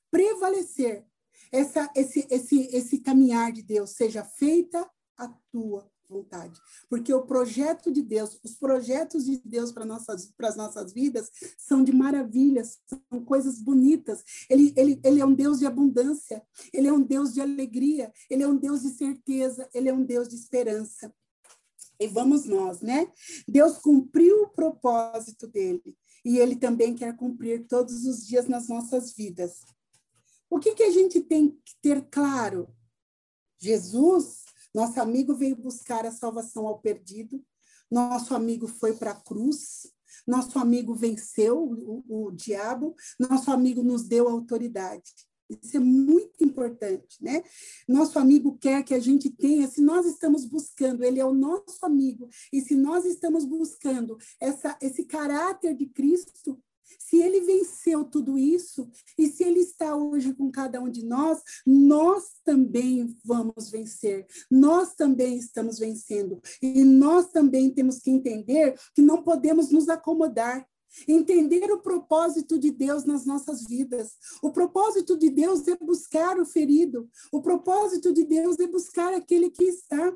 prevalecer 0.09 1.05
essa, 1.51 1.89
esse, 1.95 2.27
esse, 2.29 2.67
esse 2.75 2.99
caminhar 2.99 3.51
de 3.51 3.61
Deus 3.61 3.91
seja 3.91 4.23
feita 4.23 4.89
a 5.17 5.27
tua 5.51 5.89
vontade. 6.09 6.59
Porque 6.89 7.13
o 7.13 7.25
projeto 7.25 7.91
de 7.91 8.01
Deus, 8.01 8.39
os 8.43 8.55
projetos 8.55 9.25
de 9.25 9.41
Deus 9.43 9.71
para 9.71 9.85
nossas, 9.85 10.31
as 10.39 10.55
nossas 10.55 10.93
vidas 10.93 11.29
são 11.57 11.83
de 11.83 11.91
maravilhas, 11.91 12.79
são 12.87 13.23
coisas 13.23 13.59
bonitas. 13.59 14.23
Ele, 14.49 14.73
ele, 14.75 14.99
ele 15.03 15.19
é 15.19 15.25
um 15.25 15.33
Deus 15.33 15.59
de 15.59 15.65
abundância, 15.65 16.41
ele 16.73 16.87
é 16.87 16.93
um 16.93 17.01
Deus 17.01 17.33
de 17.33 17.41
alegria, 17.41 18.11
ele 18.29 18.43
é 18.43 18.47
um 18.47 18.57
Deus 18.57 18.81
de 18.81 18.89
certeza, 18.89 19.67
ele 19.73 19.89
é 19.89 19.93
um 19.93 20.03
Deus 20.03 20.27
de 20.27 20.35
esperança. 20.35 21.13
E 21.99 22.07
vamos 22.07 22.45
nós, 22.45 22.81
né? 22.81 23.11
Deus 23.47 23.79
cumpriu 23.79 24.43
o 24.43 24.49
propósito 24.49 25.47
dele 25.47 25.97
e 26.23 26.37
ele 26.37 26.55
também 26.55 26.93
quer 26.93 27.15
cumprir 27.15 27.65
todos 27.67 28.05
os 28.05 28.25
dias 28.25 28.47
nas 28.47 28.67
nossas 28.67 29.13
vidas. 29.13 29.61
O 30.49 30.59
que, 30.59 30.73
que 30.75 30.83
a 30.83 30.91
gente 30.91 31.21
tem 31.21 31.49
que 31.49 31.75
ter 31.81 32.07
claro? 32.09 32.67
Jesus, 33.59 34.45
Nosso 34.73 34.99
amigo 35.01 35.33
veio 35.33 35.55
buscar 35.55 36.05
a 36.05 36.11
salvação 36.11 36.67
ao 36.67 36.79
perdido. 36.79 37.43
Nosso 37.89 38.35
amigo 38.35 38.67
foi 38.67 38.93
para 38.93 39.11
a 39.11 39.21
cruz. 39.21 39.91
Nosso 40.25 40.59
amigo 40.59 40.93
venceu 40.93 41.63
o, 41.63 42.27
o 42.27 42.31
diabo. 42.31 42.95
Nosso 43.19 43.51
amigo 43.51 43.81
nos 43.81 44.03
deu 44.03 44.29
autoridade. 44.29 45.13
Isso 45.49 45.77
é 45.77 45.79
muito 45.79 46.43
importante, 46.43 47.23
né? 47.23 47.41
Nosso 47.87 48.19
amigo 48.19 48.57
quer 48.57 48.83
que 48.83 48.93
a 48.93 48.99
gente 48.99 49.29
tenha, 49.29 49.65
se 49.67 49.81
nós 49.81 50.05
estamos 50.05 50.45
buscando, 50.45 51.03
ele 51.03 51.19
é 51.19 51.25
o 51.25 51.33
nosso 51.33 51.85
amigo, 51.85 52.27
e 52.51 52.59
se 52.59 52.75
nós 52.75 53.05
estamos 53.05 53.45
buscando 53.45 54.17
essa, 54.41 54.77
esse 54.81 55.05
caráter 55.05 55.73
de 55.73 55.85
Cristo, 55.85 56.61
se 56.99 57.17
ele 57.17 57.41
venceu 57.41 58.03
tudo 58.03 58.37
isso, 58.37 58.89
e 59.17 59.27
se 59.27 59.43
ele 59.43 59.59
está 59.59 59.95
hoje 59.95 60.33
com 60.33 60.51
cada 60.51 60.81
um 60.81 60.89
de 60.89 61.05
nós, 61.05 61.41
nós 61.65 62.23
também 62.43 63.15
vamos 63.23 63.69
vencer. 63.69 64.25
Nós 64.49 64.93
também 64.95 65.37
estamos 65.37 65.79
vencendo. 65.79 66.41
E 66.61 66.83
nós 66.83 67.31
também 67.31 67.71
temos 67.71 67.99
que 67.99 68.11
entender 68.11 68.77
que 68.93 69.01
não 69.01 69.23
podemos 69.23 69.71
nos 69.71 69.89
acomodar. 69.89 70.67
Entender 71.07 71.71
o 71.71 71.81
propósito 71.81 72.57
de 72.57 72.71
Deus 72.71 73.03
nas 73.05 73.25
nossas 73.25 73.65
vidas. 73.67 74.13
O 74.41 74.51
propósito 74.51 75.17
de 75.17 75.29
Deus 75.29 75.67
é 75.67 75.75
buscar 75.75 76.39
o 76.39 76.45
ferido. 76.45 77.09
O 77.31 77.41
propósito 77.41 78.11
de 78.11 78.23
Deus 78.23 78.57
é 78.59 78.67
buscar 78.67 79.13
aquele 79.13 79.49
que 79.49 79.65
está 79.65 80.11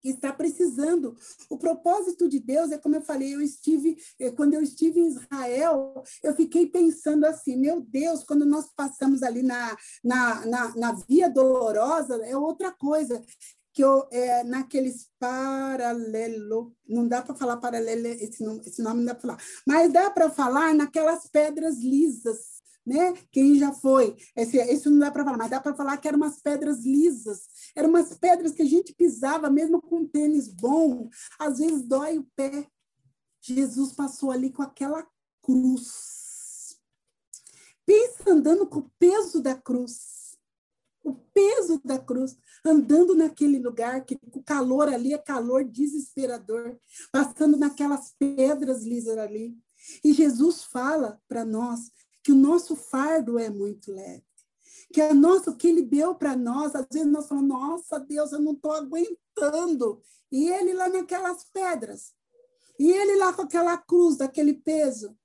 que 0.00 0.10
está 0.10 0.32
precisando. 0.32 1.16
O 1.48 1.58
propósito 1.58 2.28
de 2.28 2.38
Deus 2.38 2.70
é 2.70 2.78
como 2.78 2.96
eu 2.96 3.02
falei, 3.02 3.34
eu 3.34 3.40
estive 3.40 3.96
eh, 4.18 4.30
quando 4.30 4.54
eu 4.54 4.62
estive 4.62 5.00
em 5.00 5.08
Israel, 5.08 6.02
eu 6.22 6.34
fiquei 6.34 6.66
pensando 6.66 7.24
assim, 7.24 7.56
meu 7.56 7.80
Deus, 7.80 8.24
quando 8.24 8.44
nós 8.44 8.66
passamos 8.74 9.22
ali 9.22 9.42
na, 9.42 9.76
na, 10.02 10.46
na, 10.46 10.76
na 10.76 10.92
via 11.08 11.28
dolorosa, 11.28 12.16
é 12.24 12.36
outra 12.36 12.70
coisa 12.72 13.22
que 13.78 13.84
eu, 13.84 14.08
é, 14.10 14.42
naqueles 14.42 15.08
paralelo, 15.20 16.74
não 16.84 17.06
dá 17.06 17.22
para 17.22 17.36
falar 17.36 17.58
paralelo, 17.58 18.08
esse 18.08 18.42
nome, 18.42 18.60
esse 18.66 18.82
nome 18.82 18.98
não 18.98 19.06
dá 19.06 19.14
para 19.14 19.20
falar, 19.20 19.42
mas 19.64 19.92
dá 19.92 20.10
para 20.10 20.28
falar 20.30 20.74
naquelas 20.74 21.28
pedras 21.28 21.78
lisas, 21.78 22.57
né? 22.88 23.14
Quem 23.30 23.56
já 23.56 23.72
foi, 23.72 24.16
esse, 24.36 24.56
esse 24.56 24.88
não 24.88 24.98
dá 24.98 25.10
para 25.10 25.24
falar, 25.24 25.38
mas 25.38 25.50
dá 25.50 25.60
para 25.60 25.74
falar 25.74 25.96
que 25.98 26.08
eram 26.08 26.18
umas 26.18 26.40
pedras 26.40 26.84
lisas, 26.84 27.42
eram 27.76 27.88
umas 27.88 28.16
pedras 28.16 28.52
que 28.52 28.62
a 28.62 28.66
gente 28.66 28.94
pisava, 28.94 29.50
mesmo 29.50 29.80
com 29.80 29.98
um 29.98 30.08
tênis 30.08 30.48
bom, 30.48 31.08
às 31.38 31.58
vezes 31.58 31.86
dói 31.86 32.18
o 32.18 32.26
pé. 32.34 32.66
Jesus 33.40 33.92
passou 33.92 34.30
ali 34.30 34.50
com 34.50 34.62
aquela 34.62 35.06
cruz. 35.42 36.76
Pensa 37.86 38.30
andando 38.30 38.66
com 38.66 38.80
o 38.80 38.90
peso 38.98 39.40
da 39.40 39.54
cruz 39.54 40.18
o 41.08 41.14
peso 41.32 41.80
da 41.84 41.98
cruz, 41.98 42.36
andando 42.64 43.14
naquele 43.14 43.58
lugar, 43.58 44.04
que 44.04 44.18
o 44.32 44.42
calor 44.42 44.88
ali 44.88 45.14
é 45.14 45.18
calor 45.18 45.64
desesperador, 45.64 46.78
passando 47.10 47.56
naquelas 47.56 48.14
pedras 48.18 48.84
lisas 48.84 49.16
ali. 49.16 49.56
E 50.04 50.12
Jesus 50.12 50.64
fala 50.64 51.20
para 51.26 51.44
nós 51.44 51.90
que 52.28 52.32
o 52.32 52.36
nosso 52.36 52.76
fardo 52.76 53.38
é 53.38 53.48
muito 53.48 53.90
leve. 53.90 54.22
Que 54.92 55.00
a 55.00 55.14
nossa, 55.14 55.50
o 55.50 55.56
que 55.56 55.66
ele 55.66 55.80
deu 55.80 56.14
para 56.14 56.36
nós, 56.36 56.74
às 56.74 56.86
vezes 56.92 57.10
nós 57.10 57.26
falamos, 57.26 57.48
nossa 57.48 57.98
Deus, 57.98 58.32
eu 58.32 58.38
não 58.38 58.52
estou 58.52 58.70
aguentando. 58.70 60.02
E 60.30 60.46
ele 60.50 60.74
lá 60.74 60.90
naquelas 60.90 61.44
pedras. 61.44 62.12
E 62.78 62.92
ele 62.92 63.16
lá 63.16 63.32
com 63.32 63.40
aquela 63.40 63.78
cruz, 63.78 64.18
daquele 64.18 64.52
peso. 64.52 65.16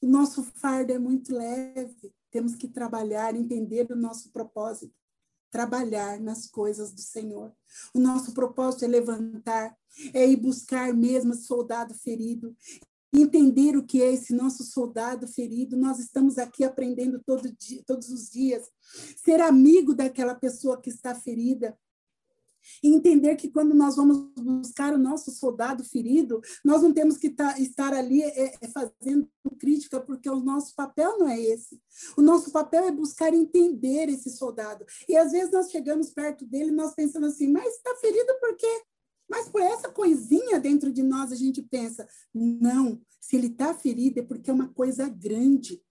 O 0.00 0.06
nosso 0.06 0.44
fardo 0.54 0.92
é 0.92 1.00
muito 1.00 1.34
leve. 1.34 2.14
Temos 2.30 2.54
que 2.54 2.68
trabalhar, 2.68 3.34
entender 3.34 3.90
o 3.90 3.96
nosso 3.96 4.30
propósito 4.30 4.94
trabalhar 5.50 6.18
nas 6.18 6.46
coisas 6.46 6.92
do 6.92 7.02
Senhor. 7.02 7.52
O 7.92 7.98
nosso 7.98 8.32
propósito 8.32 8.86
é 8.86 8.88
levantar, 8.88 9.76
é 10.14 10.26
ir 10.26 10.36
buscar 10.36 10.94
mesmo 10.94 11.34
soldado 11.34 11.92
ferido, 11.92 12.56
entender 13.12 13.76
o 13.76 13.84
que 13.84 14.02
é 14.02 14.12
esse 14.12 14.34
nosso 14.34 14.64
soldado 14.64 15.26
ferido. 15.28 15.76
Nós 15.76 15.98
estamos 15.98 16.38
aqui 16.38 16.64
aprendendo 16.64 17.22
todo 17.24 17.52
dia, 17.52 17.82
todos 17.86 18.08
os 18.08 18.30
dias. 18.30 18.70
Ser 19.22 19.40
amigo 19.40 19.94
daquela 19.94 20.34
pessoa 20.34 20.80
que 20.80 20.90
está 20.90 21.14
ferida, 21.14 21.76
e 22.82 22.88
entender 22.88 23.36
que 23.36 23.50
quando 23.50 23.74
nós 23.74 23.96
vamos 23.96 24.30
buscar 24.36 24.92
o 24.92 24.98
nosso 24.98 25.30
soldado 25.30 25.84
ferido, 25.84 26.40
nós 26.64 26.82
não 26.82 26.92
temos 26.92 27.16
que 27.16 27.30
tá, 27.30 27.58
estar 27.58 27.92
ali 27.92 28.22
é, 28.22 28.54
é, 28.60 28.68
fazendo 28.68 29.28
crítica, 29.58 30.00
porque 30.00 30.28
o 30.28 30.40
nosso 30.40 30.74
papel 30.74 31.18
não 31.18 31.28
é 31.28 31.40
esse. 31.40 31.80
O 32.16 32.22
nosso 32.22 32.50
papel 32.50 32.84
é 32.84 32.92
buscar 32.92 33.34
entender 33.34 34.08
esse 34.08 34.30
soldado. 34.30 34.84
E 35.08 35.16
às 35.16 35.32
vezes 35.32 35.50
nós 35.50 35.70
chegamos 35.70 36.10
perto 36.10 36.44
dele 36.46 36.70
nós 36.70 36.94
pensamos 36.94 37.34
assim, 37.34 37.48
mas 37.48 37.74
está 37.74 37.94
ferido 37.96 38.32
por 38.40 38.56
quê? 38.56 38.82
Mas 39.32 39.48
por 39.48 39.62
essa 39.62 39.88
coisinha 39.88 40.60
dentro 40.60 40.92
de 40.92 41.02
nós 41.02 41.32
a 41.32 41.34
gente 41.34 41.62
pensa, 41.62 42.06
não, 42.34 43.00
se 43.18 43.34
ele 43.34 43.46
está 43.46 43.72
ferido 43.72 44.20
é 44.20 44.22
porque 44.22 44.50
é 44.50 44.52
uma 44.52 44.68
coisa 44.68 45.08
grande. 45.08 45.82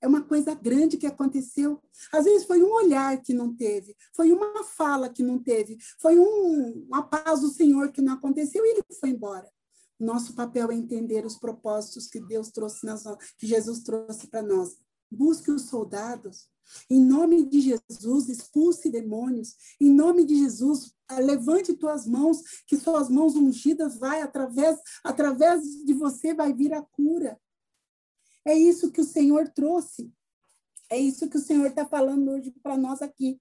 É 0.00 0.06
uma 0.06 0.22
coisa 0.22 0.54
grande 0.54 0.96
que 0.96 1.08
aconteceu. 1.08 1.82
Às 2.12 2.26
vezes 2.26 2.46
foi 2.46 2.62
um 2.62 2.72
olhar 2.72 3.20
que 3.20 3.34
não 3.34 3.52
teve, 3.52 3.96
foi 4.14 4.30
uma 4.30 4.62
fala 4.62 5.08
que 5.08 5.24
não 5.24 5.40
teve, 5.42 5.76
foi 6.00 6.20
um, 6.20 6.86
uma 6.86 7.02
paz 7.02 7.40
do 7.40 7.48
Senhor 7.48 7.90
que 7.90 8.00
não 8.00 8.14
aconteceu 8.14 8.64
e 8.64 8.68
ele 8.70 8.84
foi 9.00 9.10
embora. 9.10 9.50
Nosso 9.98 10.32
papel 10.32 10.70
é 10.70 10.74
entender 10.76 11.26
os 11.26 11.36
propósitos 11.36 12.06
que 12.06 12.20
Deus 12.20 12.52
trouxe, 12.52 12.86
nas, 12.86 13.02
que 13.36 13.46
Jesus 13.46 13.80
trouxe 13.80 14.28
para 14.28 14.40
nós. 14.40 14.78
Busque 15.10 15.50
os 15.50 15.62
soldados. 15.62 16.48
Em 16.88 17.00
nome 17.00 17.46
de 17.46 17.60
Jesus, 17.60 18.28
expulse 18.28 18.90
demônios. 18.90 19.56
Em 19.80 19.90
nome 19.90 20.24
de 20.24 20.36
Jesus, 20.36 20.94
levante 21.18 21.74
tuas 21.74 22.06
mãos, 22.06 22.42
que 22.66 22.76
suas 22.76 23.08
mãos 23.08 23.34
ungidas 23.34 23.98
vai 23.98 24.22
através 24.22 24.78
através 25.04 25.62
de 25.84 25.92
você 25.94 26.34
vai 26.34 26.52
vir 26.52 26.72
a 26.72 26.82
cura. 26.82 27.40
É 28.44 28.54
isso 28.54 28.90
que 28.90 29.00
o 29.00 29.04
Senhor 29.04 29.48
trouxe. 29.48 30.12
É 30.88 30.98
isso 30.98 31.28
que 31.28 31.36
o 31.36 31.40
Senhor 31.40 31.66
está 31.66 31.86
falando 31.86 32.30
hoje 32.30 32.50
para 32.62 32.76
nós 32.76 33.00
aqui. 33.00 33.40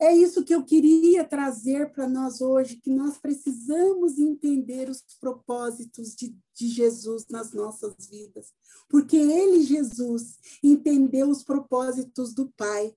É 0.00 0.14
isso 0.14 0.44
que 0.44 0.54
eu 0.54 0.64
queria 0.64 1.24
trazer 1.24 1.92
para 1.92 2.08
nós 2.08 2.40
hoje, 2.40 2.76
que 2.76 2.90
nós 2.90 3.18
precisamos 3.18 4.18
entender 4.18 4.90
os 4.90 5.02
propósitos 5.20 6.14
de, 6.16 6.36
de, 6.54 6.68
Jesus 6.68 7.26
nas 7.28 7.52
nossas 7.52 7.94
vidas. 8.10 8.52
Porque 8.88 9.16
ele, 9.16 9.62
Jesus, 9.62 10.38
entendeu 10.62 11.30
os 11.30 11.44
propósitos 11.44 12.34
do 12.34 12.52
Pai. 12.56 12.92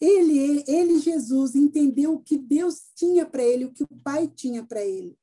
Ele, 0.00 0.64
ele 0.66 0.98
Jesus, 0.98 1.54
entendeu 1.54 2.14
o 2.14 2.22
que 2.22 2.38
Deus 2.38 2.82
tinha 2.94 3.26
para 3.26 3.42
ele, 3.42 3.66
o 3.66 3.72
que 3.72 3.82
o 3.82 4.00
Pai 4.02 4.26
tinha 4.28 4.64
para 4.64 4.84
ele. 4.84 5.18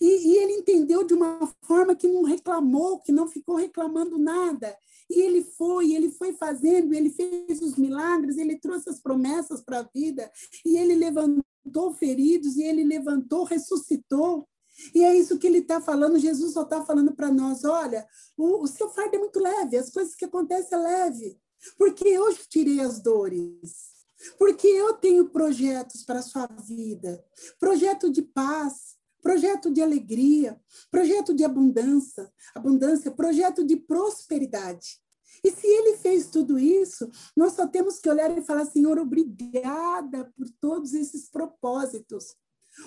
E, 0.00 0.06
e, 0.06 0.36
ele 0.38 0.52
entendeu 0.52 1.04
de 1.04 1.14
uma 1.14 1.52
forma 1.62 1.94
que 1.94 2.06
não 2.06 2.22
reclamou, 2.22 3.00
que 3.00 3.10
não 3.10 3.28
ficou 3.28 3.56
reclamando 3.56 4.18
nada. 4.18 4.76
E 5.10 5.20
ele 5.20 5.42
foi, 5.42 5.94
ele 5.94 6.10
foi 6.10 6.32
fazendo, 6.34 6.92
ele 6.92 7.10
fez 7.10 7.62
os 7.62 7.76
milagres, 7.76 8.36
ele 8.36 8.58
trouxe 8.58 8.90
as 8.90 9.00
promessas 9.00 9.62
para 9.62 9.80
a 9.80 9.88
vida, 9.94 10.30
e 10.64 10.76
ele 10.76 10.94
levantou 10.94 11.94
feridos, 11.94 12.56
e 12.56 12.62
ele 12.62 12.84
levantou, 12.84 13.44
ressuscitou. 13.44 14.46
E 14.94 15.02
é 15.02 15.16
isso 15.16 15.38
que 15.38 15.46
ele 15.46 15.58
está 15.58 15.80
falando, 15.80 16.18
Jesus 16.18 16.52
só 16.52 16.62
está 16.62 16.84
falando 16.84 17.14
para 17.14 17.32
nós: 17.32 17.64
olha, 17.64 18.06
o, 18.36 18.62
o 18.62 18.66
seu 18.66 18.88
fardo 18.90 19.16
é 19.16 19.18
muito 19.18 19.40
leve, 19.40 19.76
as 19.76 19.90
coisas 19.90 20.14
que 20.14 20.24
acontecem 20.24 20.78
é 20.78 20.80
leve, 20.80 21.38
porque 21.76 22.06
eu 22.06 22.32
tirei 22.48 22.80
as 22.80 23.00
dores. 23.00 23.98
Porque 24.36 24.66
eu 24.66 24.94
tenho 24.94 25.30
projetos 25.30 26.04
para 26.04 26.18
a 26.18 26.22
sua 26.22 26.48
vida, 26.66 27.24
projeto 27.60 28.10
de 28.10 28.20
paz, 28.20 28.97
projeto 29.22 29.70
de 29.70 29.82
alegria, 29.82 30.60
projeto 30.90 31.34
de 31.34 31.44
abundância, 31.44 32.32
abundância, 32.54 33.10
projeto 33.10 33.64
de 33.64 33.76
prosperidade. 33.76 35.00
E 35.44 35.50
se 35.50 35.66
ele 35.66 35.96
fez 35.98 36.28
tudo 36.28 36.58
isso, 36.58 37.08
nós 37.36 37.52
só 37.52 37.66
temos 37.66 37.98
que 37.98 38.08
olhar 38.08 38.36
e 38.36 38.42
falar: 38.42 38.64
Senhor, 38.66 38.98
obrigada 38.98 40.32
por 40.36 40.48
todos 40.60 40.94
esses 40.94 41.28
propósitos. 41.28 42.36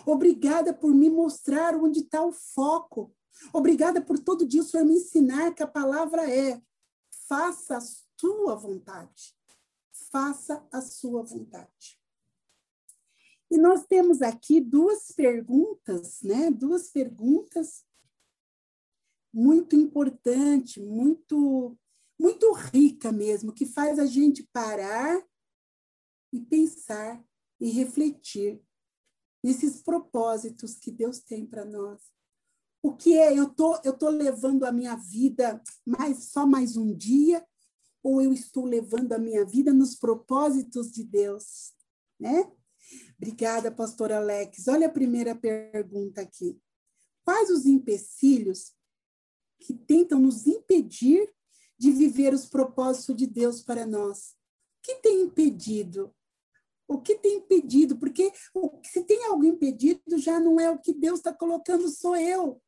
Obrigada 0.06 0.74
por 0.74 0.94
me 0.94 1.10
mostrar 1.10 1.76
onde 1.76 2.00
está 2.00 2.24
o 2.24 2.32
foco. 2.32 3.14
Obrigada 3.54 4.02
por 4.02 4.20
todo 4.20 4.46
dia 4.46 4.62
o 4.62 4.66
Senhor 4.66 4.86
me 4.86 4.96
ensinar 4.96 5.54
que 5.54 5.64
a 5.64 5.68
palavra 5.68 6.30
é: 6.30 6.62
faça 7.28 7.78
a 7.78 7.82
sua 7.82 8.56
vontade. 8.56 9.36
Faça 10.12 10.66
a 10.72 10.82
sua 10.82 11.24
vontade. 11.24 12.01
E 13.52 13.58
nós 13.58 13.86
temos 13.86 14.22
aqui 14.22 14.62
duas 14.62 15.12
perguntas, 15.12 16.22
né? 16.22 16.50
Duas 16.50 16.90
perguntas 16.90 17.84
muito 19.34 19.76
importante, 19.76 20.80
muito 20.80 21.78
muito 22.18 22.54
rica 22.54 23.12
mesmo, 23.12 23.52
que 23.52 23.66
faz 23.66 23.98
a 24.00 24.06
gente 24.06 24.48
parar 24.54 25.22
e 26.32 26.40
pensar 26.40 27.22
e 27.60 27.70
refletir 27.72 28.64
nesses 29.44 29.82
propósitos 29.82 30.76
que 30.76 30.92
Deus 30.92 31.20
tem 31.20 31.46
para 31.46 31.66
nós. 31.66 32.00
O 32.82 32.96
que 32.96 33.18
é 33.18 33.38
eu 33.38 33.50
tô 33.50 33.76
eu 33.84 33.98
tô 33.98 34.10
levando 34.10 34.64
a 34.64 34.72
minha 34.72 34.96
vida 34.96 35.62
mais 35.86 36.26
só 36.26 36.48
mais 36.48 36.78
um 36.78 36.96
dia 36.96 37.46
ou 38.02 38.22
eu 38.22 38.32
estou 38.32 38.64
levando 38.64 39.12
a 39.12 39.20
minha 39.20 39.44
vida 39.44 39.74
nos 39.74 39.94
propósitos 39.94 40.90
de 40.90 41.04
Deus, 41.04 41.74
né? 42.18 42.50
Obrigada, 43.22 43.70
pastor 43.70 44.12
Alex. 44.12 44.68
Olha 44.68 44.88
a 44.88 44.92
primeira 44.92 45.36
pergunta 45.36 46.22
aqui. 46.22 46.60
Quais 47.24 47.52
os 47.52 47.68
empecilhos 47.68 48.74
que 49.60 49.76
tentam 49.76 50.20
nos 50.20 50.48
impedir 50.48 51.32
de 51.78 51.92
viver 51.92 52.34
os 52.34 52.48
propósitos 52.48 53.16
de 53.16 53.28
Deus 53.28 53.62
para 53.62 53.86
nós? 53.86 54.32
O 54.80 54.82
que 54.82 54.96
tem 54.96 55.22
impedido? 55.22 56.12
O 56.88 57.00
que 57.00 57.14
tem 57.14 57.38
impedido? 57.38 57.96
Porque 57.96 58.34
se 58.92 59.04
tem 59.04 59.24
algo 59.26 59.46
impedido, 59.46 60.18
já 60.18 60.40
não 60.40 60.60
é 60.60 60.72
o 60.72 60.80
que 60.80 60.92
Deus 60.92 61.20
está 61.20 61.32
colocando, 61.32 61.90
sou 61.90 62.16
eu. 62.16 62.60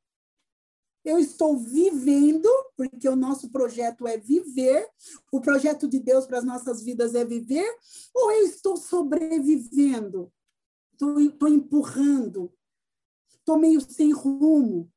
Eu 1.03 1.17
estou 1.17 1.57
vivendo, 1.57 2.47
porque 2.77 3.09
o 3.09 3.15
nosso 3.15 3.49
projeto 3.49 4.07
é 4.07 4.17
viver, 4.17 4.87
o 5.31 5.41
projeto 5.41 5.87
de 5.87 5.99
Deus 5.99 6.27
para 6.27 6.37
as 6.37 6.45
nossas 6.45 6.83
vidas 6.83 7.15
é 7.15 7.25
viver, 7.25 7.67
ou 8.13 8.31
eu 8.33 8.45
estou 8.45 8.77
sobrevivendo? 8.77 10.31
Estou 10.93 11.49
empurrando, 11.49 12.53
estou 13.29 13.57
meio 13.57 13.81
sem 13.81 14.11
rumo. 14.11 14.91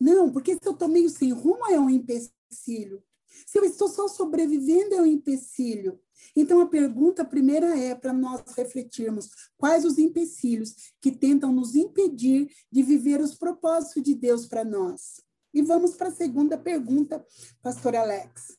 Não, 0.00 0.32
porque 0.32 0.54
se 0.54 0.60
eu 0.64 0.72
estou 0.72 0.88
meio 0.88 1.08
sem 1.08 1.32
rumo 1.32 1.66
é 1.66 1.78
um 1.78 1.88
empecilho. 1.88 3.02
Se 3.46 3.58
eu 3.58 3.64
estou 3.64 3.88
só 3.88 4.08
sobrevivendo 4.08 4.94
é 4.94 5.02
um 5.02 5.06
empecilho. 5.06 6.00
Então, 6.34 6.60
a 6.60 6.66
pergunta 6.66 7.24
primeira 7.24 7.78
é 7.78 7.94
para 7.94 8.12
nós 8.12 8.42
refletirmos 8.56 9.30
quais 9.56 9.84
os 9.84 9.98
empecilhos 9.98 10.74
que 11.00 11.12
tentam 11.12 11.52
nos 11.52 11.74
impedir 11.74 12.50
de 12.70 12.82
viver 12.82 13.20
os 13.20 13.34
propósitos 13.34 14.02
de 14.02 14.14
Deus 14.14 14.46
para 14.46 14.64
nós. 14.64 15.20
E 15.52 15.62
vamos 15.62 15.94
para 15.94 16.08
a 16.08 16.14
segunda 16.14 16.58
pergunta, 16.58 17.24
pastor 17.62 17.94
Alex. 17.94 18.56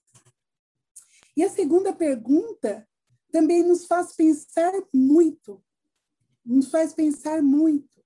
E 1.35 1.43
a 1.43 1.49
segunda 1.49 1.91
pergunta 1.93 2.87
também 3.31 3.63
nos 3.63 3.85
faz 3.85 4.13
pensar 4.13 4.71
muito, 4.93 5.61
nos 6.45 6.69
faz 6.69 6.93
pensar 6.93 7.41
muito. 7.41 8.03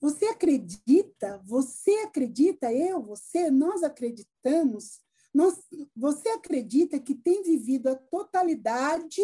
Você 0.00 0.26
acredita, 0.26 1.40
você 1.44 1.90
acredita, 2.00 2.72
eu, 2.72 3.02
você, 3.02 3.50
nós 3.50 3.82
acreditamos 3.82 5.04
nós, 5.34 5.58
você 5.96 6.28
acredita 6.28 7.00
que 7.00 7.12
tem 7.12 7.42
vivido 7.42 7.88
a 7.88 7.96
totalidade, 7.96 9.20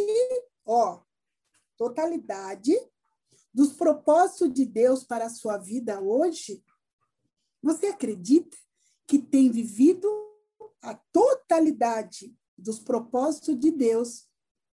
ó, 0.64 1.00
totalidade 1.76 2.74
dos 3.55 3.72
propósitos 3.72 4.53
de 4.53 4.66
Deus 4.66 5.05
para 5.05 5.26
a 5.26 5.31
sua 5.31 5.57
vida 5.57 6.00
hoje? 6.00 6.64
Você 7.62 7.87
acredita 7.87 8.57
que 9.07 9.20
tem 9.20 9.53
vivido 9.53 10.09
a 10.83 10.96
totalidade 11.12 12.37
dos 12.59 12.81
propósitos 12.81 13.59
de 13.59 13.70
Deus 13.70 14.29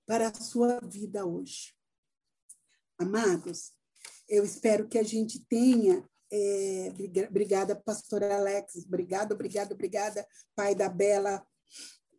para 0.06 0.28
a 0.28 0.34
sua 0.34 0.80
vida 0.80 1.26
hoje? 1.26 1.75
Amados, 2.98 3.72
eu 4.28 4.44
espero 4.44 4.88
que 4.88 4.98
a 4.98 5.02
gente 5.02 5.38
tenha 5.46 6.02
é, 6.32 6.92
obrigada, 7.28 7.76
pastora 7.76 8.36
Alex. 8.36 8.84
Obrigada, 8.86 9.34
obrigada, 9.34 9.74
obrigada, 9.74 10.26
pai 10.54 10.74
da 10.74 10.88
Bela, 10.88 11.46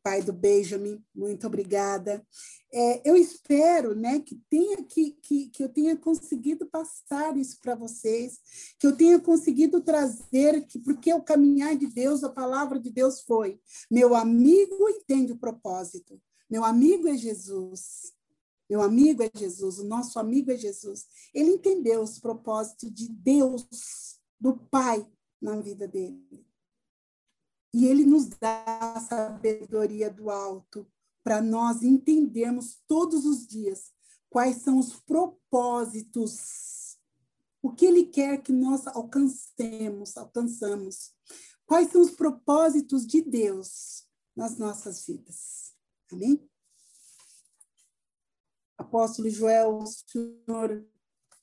pai 0.04 0.22
do 0.22 0.32
Benjamin. 0.32 1.04
Muito 1.14 1.48
obrigada. 1.48 2.26
É, 2.72 3.10
eu 3.10 3.16
espero 3.16 3.96
né, 3.96 4.20
que, 4.20 4.40
tenha, 4.50 4.84
que, 4.84 5.12
que, 5.22 5.50
que 5.50 5.64
eu 5.64 5.70
tenha 5.70 5.96
conseguido 5.98 6.66
passar 6.68 7.36
isso 7.38 7.60
para 7.62 7.76
vocês, 7.76 8.40
que 8.80 8.86
eu 8.86 8.96
tenha 8.96 9.20
conseguido 9.20 9.82
trazer, 9.82 10.66
que, 10.68 10.80
porque 10.80 11.14
o 11.14 11.22
caminhar 11.22 11.76
de 11.76 11.88
Deus, 11.88 12.24
a 12.24 12.30
palavra 12.30 12.80
de 12.80 12.92
Deus 12.92 13.22
foi: 13.22 13.60
meu 13.90 14.16
amigo 14.16 14.90
entende 14.90 15.32
o 15.32 15.40
propósito, 15.40 16.22
meu 16.50 16.64
amigo 16.64 17.08
é 17.08 17.18
Jesus. 17.18 18.17
Meu 18.70 18.82
amigo 18.82 19.24
é 19.24 19.32
Jesus, 19.34 19.80
o 19.80 19.86
nosso 19.86 20.20
amigo 20.20 20.52
é 20.52 20.58
Jesus. 20.58 21.06
Ele 21.34 21.52
entendeu 21.52 22.02
os 22.02 22.20
propósitos 22.20 22.94
de 22.94 23.08
Deus, 23.08 23.66
do 24.40 24.58
Pai, 24.58 25.10
na 25.42 25.60
vida 25.60 25.88
dele. 25.88 26.46
E 27.74 27.86
ele 27.86 28.06
nos 28.06 28.28
dá 28.28 28.64
a 28.96 29.00
sabedoria 29.00 30.10
do 30.10 30.30
alto 30.30 30.88
para 31.24 31.42
nós 31.42 31.84
entendermos 31.84 32.82
todos 32.88 33.26
os 33.26 33.46
dias 33.46 33.92
quais 34.30 34.58
são 34.58 34.80
os 34.80 34.96
propósitos, 35.02 36.98
o 37.62 37.72
que 37.74 37.86
ele 37.86 38.06
quer 38.06 38.42
que 38.42 38.52
nós 38.52 38.88
alcancemos, 38.88 40.16
alcançamos. 40.18 41.14
Quais 41.66 41.92
são 41.92 42.02
os 42.02 42.12
propósitos 42.12 43.06
de 43.06 43.22
Deus 43.22 44.06
nas 44.36 44.58
nossas 44.58 45.06
vidas. 45.06 45.74
Amém? 46.12 46.48
Apóstolo 48.78 49.30
Joel, 49.30 49.80
o 49.80 49.86
senhor, 49.86 50.86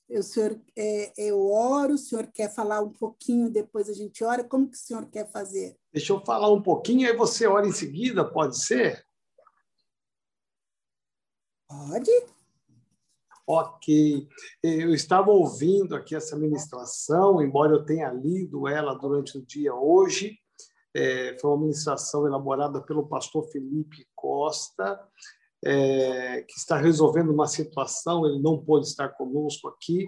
o 0.09 0.23
senhor 0.23 0.61
é, 0.77 1.12
eu 1.16 1.51
oro, 1.51 1.94
o 1.94 1.99
senhor 1.99 2.27
quer 2.33 2.55
falar 2.55 2.81
um 2.81 2.92
pouquinho, 2.92 3.51
depois 3.51 3.88
a 3.88 3.92
gente 3.92 4.23
ora, 4.23 4.44
como 4.44 4.70
que 4.70 4.77
o 4.77 4.81
senhor 4.81 5.07
quer 5.11 5.31
fazer? 5.31 5.77
Deixa 5.92 6.12
eu 6.12 6.25
falar 6.25 6.53
um 6.53 6.62
pouquinho, 6.62 7.09
aí 7.09 7.16
você 7.16 7.47
ora 7.47 7.66
em 7.66 7.73
seguida, 7.73 8.25
pode 8.25 8.59
ser? 8.59 9.05
Pode. 11.68 12.11
Ok. 13.47 14.27
Eu 14.62 14.94
estava 14.94 15.31
ouvindo 15.31 15.94
aqui 15.94 16.14
essa 16.14 16.37
ministração, 16.37 17.42
embora 17.42 17.73
eu 17.73 17.85
tenha 17.85 18.11
lido 18.11 18.66
ela 18.66 18.94
durante 18.94 19.37
o 19.37 19.44
dia 19.44 19.75
hoje. 19.75 20.38
É, 20.94 21.37
foi 21.38 21.51
uma 21.51 21.61
ministração 21.61 22.27
elaborada 22.27 22.81
pelo 22.81 23.07
pastor 23.07 23.44
Felipe 23.51 24.07
Costa, 24.14 24.99
é, 25.64 26.42
que 26.42 26.59
está 26.59 26.77
resolvendo 26.77 27.31
uma 27.33 27.46
situação, 27.46 28.27
ele 28.27 28.40
não 28.40 28.62
pôde 28.62 28.87
estar 28.87 29.09
conosco 29.11 29.68
aqui, 29.68 30.07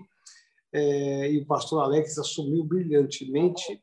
é, 0.72 1.30
e 1.32 1.38
o 1.38 1.46
pastor 1.46 1.82
Alex 1.82 2.18
assumiu 2.18 2.62
brilhantemente. 2.62 3.82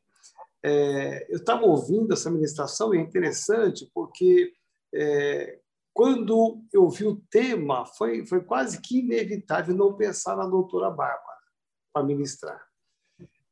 É, 0.62 1.26
eu 1.32 1.38
estava 1.38 1.64
ouvindo 1.64 2.12
essa 2.12 2.30
ministração 2.30 2.94
e 2.94 2.98
é 2.98 3.00
interessante 3.00 3.90
porque 3.92 4.52
é, 4.94 5.58
quando 5.92 6.62
eu 6.72 6.88
vi 6.88 7.06
o 7.06 7.20
tema, 7.30 7.84
foi, 7.84 8.24
foi 8.26 8.42
quase 8.44 8.80
que 8.80 9.00
inevitável 9.00 9.74
não 9.74 9.96
pensar 9.96 10.36
na 10.36 10.46
doutora 10.46 10.90
Bárbara 10.90 11.38
para 11.92 12.04
ministrar. 12.04 12.60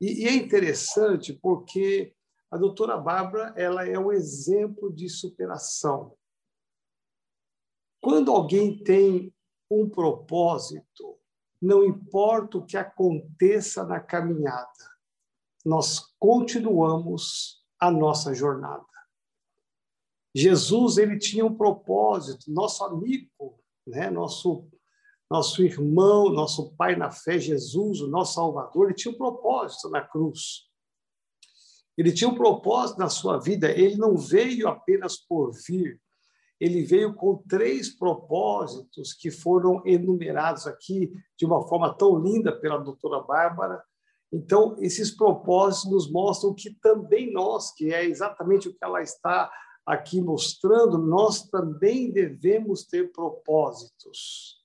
E, 0.00 0.24
e 0.24 0.28
é 0.28 0.35
interessante 0.35 1.32
porque 1.32 2.14
a 2.50 2.56
doutora 2.56 2.96
Bárbara 2.96 3.54
ela 3.56 3.87
é 3.87 3.98
um 3.98 4.12
exemplo 4.12 4.92
de 4.92 5.08
superação. 5.08 6.14
Quando 8.02 8.32
alguém 8.32 8.82
tem 8.82 9.32
um 9.70 9.88
propósito, 9.88 11.16
não 11.60 11.84
importa 11.84 12.58
o 12.58 12.66
que 12.66 12.76
aconteça 12.76 13.84
na 13.84 14.00
caminhada, 14.00 14.68
nós 15.64 16.12
continuamos 16.18 17.64
a 17.78 17.92
nossa 17.92 18.34
jornada. 18.34 18.84
Jesus 20.34 20.98
ele 20.98 21.16
tinha 21.16 21.46
um 21.46 21.54
propósito, 21.54 22.52
nosso 22.52 22.84
amigo, 22.84 23.62
né, 23.86 24.10
nosso 24.10 24.68
nosso 25.30 25.62
irmão, 25.62 26.28
nosso 26.28 26.74
pai 26.74 26.94
na 26.94 27.10
fé, 27.10 27.38
Jesus, 27.38 28.02
o 28.02 28.06
nosso 28.06 28.34
Salvador, 28.34 28.86
ele 28.86 28.94
tinha 28.94 29.14
um 29.14 29.16
propósito 29.16 29.88
na 29.88 30.02
cruz. 30.02 30.68
Ele 31.96 32.12
tinha 32.12 32.28
um 32.28 32.34
propósito 32.34 32.98
na 32.98 33.08
sua 33.08 33.38
vida, 33.38 33.70
ele 33.70 33.96
não 33.96 34.14
veio 34.14 34.68
apenas 34.68 35.16
por 35.16 35.50
vir, 35.52 35.98
ele 36.62 36.85
veio 36.85 37.12
com 37.12 37.42
três 37.48 37.88
propósitos 37.88 39.12
que 39.12 39.33
foram 39.33 39.83
enumerados 39.85 40.64
aqui 40.64 41.12
de 41.37 41.44
uma 41.44 41.66
forma 41.66 41.92
tão 41.92 42.16
linda 42.16 42.53
pela 42.53 42.79
doutora 42.79 43.18
Bárbara. 43.18 43.83
Então, 44.33 44.77
esses 44.79 45.11
propósitos 45.11 45.90
nos 45.90 46.12
mostram 46.12 46.55
que 46.55 46.70
também 46.81 47.33
nós, 47.33 47.72
que 47.75 47.92
é 47.92 48.05
exatamente 48.05 48.68
o 48.68 48.72
que 48.72 48.79
ela 48.81 49.03
está 49.03 49.51
aqui 49.85 50.22
mostrando, 50.22 50.98
nós 50.98 51.42
também 51.48 52.12
devemos 52.12 52.85
ter 52.85 53.11
propósitos. 53.11 54.62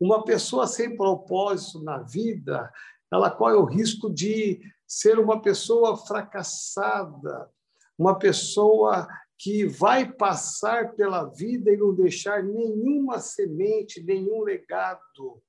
Uma 0.00 0.24
pessoa 0.24 0.66
sem 0.66 0.96
propósito 0.96 1.78
na 1.82 1.98
vida, 1.98 2.72
ela 3.12 3.30
corre 3.30 3.54
o 3.54 3.66
risco 3.66 4.10
de 4.10 4.62
ser 4.88 5.18
uma 5.18 5.42
pessoa 5.42 5.94
fracassada, 5.94 7.50
uma 7.98 8.18
pessoa 8.18 9.06
que 9.38 9.66
vai 9.66 10.10
passar 10.10 10.94
pela 10.94 11.24
vida 11.24 11.70
e 11.70 11.76
não 11.76 11.94
deixar 11.94 12.42
nenhuma 12.42 13.18
semente, 13.18 14.02
nenhum 14.02 14.42
legado, 14.42 15.42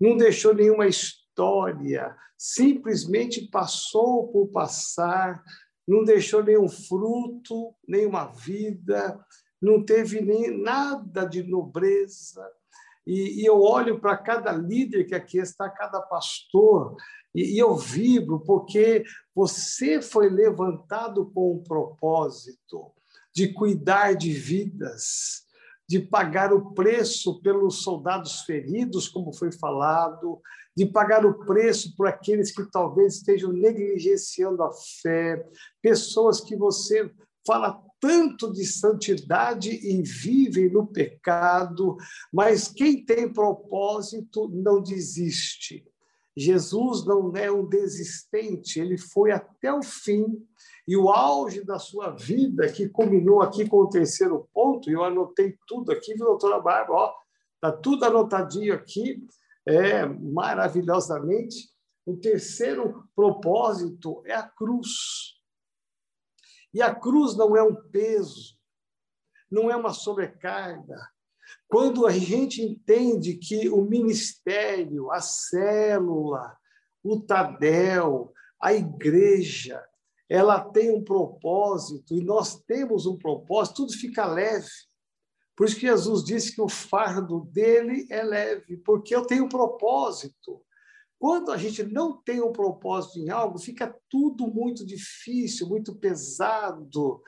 não 0.00 0.16
deixou 0.16 0.54
nenhuma 0.54 0.86
história, 0.86 2.16
simplesmente 2.36 3.48
passou 3.48 4.28
por 4.28 4.48
passar, 4.48 5.42
não 5.86 6.04
deixou 6.04 6.42
nenhum 6.42 6.68
fruto, 6.68 7.74
nenhuma 7.86 8.26
vida, 8.26 9.18
não 9.60 9.84
teve 9.84 10.20
nem 10.20 10.56
nada 10.62 11.24
de 11.24 11.42
nobreza. 11.42 12.46
E, 13.06 13.42
e 13.42 13.44
eu 13.44 13.60
olho 13.60 14.00
para 14.00 14.16
cada 14.16 14.52
líder 14.52 15.04
que 15.04 15.14
aqui 15.14 15.38
está, 15.38 15.68
cada 15.68 16.00
pastor, 16.00 16.96
e, 17.34 17.56
e 17.56 17.58
eu 17.58 17.76
vibro, 17.76 18.40
porque 18.40 19.04
você 19.34 20.00
foi 20.00 20.30
levantado 20.30 21.30
com 21.32 21.56
um 21.56 21.62
propósito 21.62 22.92
de 23.34 23.52
cuidar 23.52 24.14
de 24.14 24.32
vidas, 24.32 25.44
de 25.88 26.00
pagar 26.00 26.52
o 26.52 26.72
preço 26.72 27.40
pelos 27.42 27.82
soldados 27.82 28.42
feridos, 28.42 29.08
como 29.08 29.32
foi 29.32 29.52
falado, 29.52 30.40
de 30.76 30.86
pagar 30.86 31.24
o 31.26 31.44
preço 31.44 31.94
por 31.96 32.06
aqueles 32.06 32.50
que 32.50 32.64
talvez 32.70 33.16
estejam 33.16 33.52
negligenciando 33.52 34.62
a 34.62 34.70
fé, 35.02 35.44
pessoas 35.82 36.40
que 36.40 36.56
você 36.56 37.10
fala 37.46 37.80
tanto 38.00 38.52
de 38.52 38.64
santidade 38.66 39.70
e 39.70 40.02
vivem 40.02 40.70
no 40.70 40.86
pecado, 40.86 41.96
mas 42.32 42.68
quem 42.68 43.04
tem 43.04 43.32
propósito 43.32 44.48
não 44.48 44.82
desiste. 44.82 45.84
Jesus 46.36 47.06
não 47.06 47.32
é 47.36 47.50
um 47.50 47.64
desistente, 47.64 48.80
ele 48.80 48.98
foi 48.98 49.30
até 49.30 49.72
o 49.72 49.82
fim. 49.82 50.24
E 50.86 50.96
o 50.96 51.08
auge 51.08 51.64
da 51.64 51.78
sua 51.78 52.10
vida, 52.10 52.70
que 52.70 52.88
culminou 52.88 53.40
aqui 53.40 53.68
com 53.68 53.78
o 53.78 53.88
terceiro 53.88 54.48
ponto, 54.52 54.90
eu 54.90 55.04
anotei 55.04 55.56
tudo 55.66 55.92
aqui, 55.92 56.14
viu, 56.14 56.26
doutora 56.26 56.60
Bárbara? 56.60 56.92
Ó, 56.92 57.14
está 57.54 57.72
tudo 57.72 58.04
anotadinho 58.04 58.74
aqui, 58.74 59.24
é, 59.66 60.04
maravilhosamente. 60.04 61.72
O 62.04 62.16
terceiro 62.16 63.08
propósito 63.14 64.22
é 64.26 64.34
a 64.34 64.42
cruz. 64.42 65.34
E 66.74 66.82
a 66.82 66.94
cruz 66.94 67.36
não 67.36 67.56
é 67.56 67.62
um 67.62 67.74
peso, 67.74 68.58
não 69.50 69.70
é 69.70 69.76
uma 69.76 69.92
sobrecarga. 69.92 71.13
Quando 71.68 72.06
a 72.06 72.10
gente 72.10 72.62
entende 72.62 73.34
que 73.34 73.68
o 73.68 73.82
ministério, 73.82 75.10
a 75.10 75.20
célula, 75.20 76.56
o 77.02 77.20
Tadel, 77.20 78.32
a 78.60 78.72
igreja, 78.72 79.82
ela 80.28 80.60
tem 80.60 80.90
um 80.90 81.02
propósito 81.02 82.14
e 82.14 82.24
nós 82.24 82.60
temos 82.62 83.06
um 83.06 83.16
propósito, 83.18 83.76
tudo 83.76 83.92
fica 83.92 84.26
leve. 84.26 84.68
Por 85.56 85.66
isso 85.66 85.76
que 85.76 85.86
Jesus 85.86 86.24
disse 86.24 86.54
que 86.54 86.60
o 86.60 86.68
fardo 86.68 87.48
dele 87.52 88.06
é 88.10 88.22
leve, 88.22 88.76
porque 88.78 89.14
eu 89.14 89.24
tenho 89.26 89.44
um 89.44 89.48
propósito. 89.48 90.62
Quando 91.18 91.52
a 91.52 91.56
gente 91.56 91.82
não 91.84 92.20
tem 92.22 92.42
um 92.42 92.52
propósito 92.52 93.18
em 93.18 93.30
algo, 93.30 93.58
fica 93.58 93.94
tudo 94.10 94.46
muito 94.48 94.84
difícil, 94.84 95.68
muito 95.68 95.94
pesado. 95.94 97.22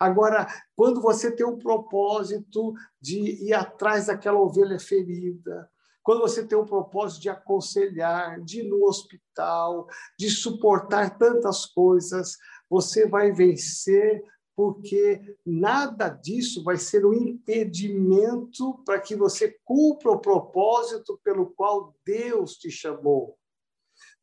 Agora, 0.00 0.46
quando 0.74 1.02
você 1.02 1.30
tem 1.30 1.44
um 1.44 1.58
propósito 1.58 2.72
de 2.98 3.46
ir 3.46 3.52
atrás 3.52 4.06
daquela 4.06 4.40
ovelha 4.40 4.80
ferida, 4.80 5.70
quando 6.02 6.22
você 6.22 6.46
tem 6.46 6.56
um 6.56 6.64
propósito 6.64 7.20
de 7.20 7.28
aconselhar, 7.28 8.40
de 8.40 8.60
ir 8.60 8.68
no 8.68 8.86
hospital, 8.86 9.86
de 10.18 10.30
suportar 10.30 11.18
tantas 11.18 11.66
coisas, 11.66 12.38
você 12.68 13.06
vai 13.06 13.30
vencer 13.30 14.24
porque 14.56 15.20
nada 15.44 16.08
disso 16.08 16.62
vai 16.62 16.76
ser 16.76 17.06
um 17.06 17.14
impedimento 17.14 18.82
para 18.84 19.00
que 19.00 19.16
você 19.16 19.56
cumpra 19.64 20.12
o 20.12 20.20
propósito 20.20 21.18
pelo 21.24 21.46
qual 21.46 21.94
Deus 22.04 22.56
te 22.56 22.70
chamou. 22.70 23.39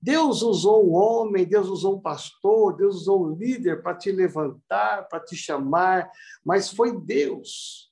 Deus 0.02 0.42
usou 0.42 0.88
um 0.88 0.94
homem, 0.94 1.46
Deus 1.46 1.68
usou 1.68 1.98
um 1.98 2.02
pastor, 2.02 2.76
Deus 2.76 2.98
usou 2.98 3.26
um 3.26 3.34
líder 3.34 3.82
para 3.82 3.96
te 3.96 4.12
levantar, 4.12 5.08
para 5.08 5.20
te 5.20 5.36
chamar, 5.36 6.10
mas 6.46 6.70
foi 6.70 7.00
Deus. 7.00 7.92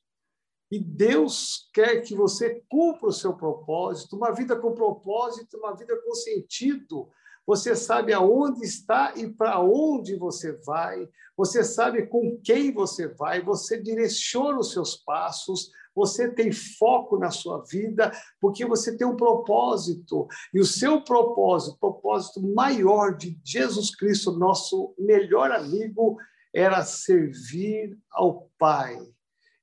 E 0.72 0.80
Deus 0.80 1.70
quer 1.74 2.02
que 2.02 2.16
você 2.16 2.64
cumpra 2.70 3.08
o 3.08 3.14
seu 3.14 3.34
propósito, 3.34 4.16
uma 4.16 4.32
vida 4.32 4.56
com 4.56 4.74
propósito, 4.74 5.58
uma 5.58 5.76
vida 5.76 5.96
com 6.04 6.14
sentido, 6.14 7.10
você 7.46 7.76
sabe 7.76 8.12
aonde 8.12 8.66
está 8.66 9.14
e 9.16 9.32
para 9.32 9.60
onde 9.60 10.16
você 10.16 10.54
vai, 10.66 11.08
você 11.38 11.64
sabe 11.64 12.08
com 12.08 12.40
quem 12.44 12.74
você 12.74 13.08
vai, 13.08 13.42
você 13.42 13.80
direciona 13.80 14.60
os 14.60 14.72
seus 14.72 14.96
passos, 14.96 15.72
você 15.96 16.30
tem 16.30 16.52
foco 16.52 17.18
na 17.18 17.32
sua 17.32 17.64
vida, 17.64 18.12
porque 18.42 18.66
você 18.66 18.98
tem 18.98 19.08
um 19.08 19.16
propósito. 19.16 20.28
E 20.54 20.60
o 20.60 20.66
seu 20.66 21.02
propósito, 21.02 21.80
propósito 21.80 22.42
maior 22.54 23.16
de 23.16 23.40
Jesus 23.44 23.96
Cristo, 23.96 24.34
nosso 24.34 24.94
melhor 25.00 25.52
amigo, 25.52 26.18
era 26.54 26.84
servir 26.84 27.98
ao 28.12 28.50
Pai. 28.60 28.98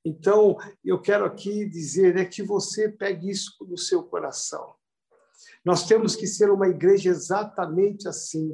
Então, 0.05 0.57
eu 0.85 1.01
quero 1.01 1.25
aqui 1.25 1.68
dizer 1.68 2.16
é 2.16 2.25
que 2.25 2.42
você 2.42 2.88
pegue 2.88 3.31
isso 3.31 3.53
no 3.68 3.79
seu 3.79 4.03
coração. 4.03 4.75
Nós 5.64 5.87
temos 5.87 6.16
que 6.16 6.27
ser 6.27 6.51
uma 6.51 6.68
igreja 6.68 7.11
exatamente 7.11 8.09
assim. 8.09 8.53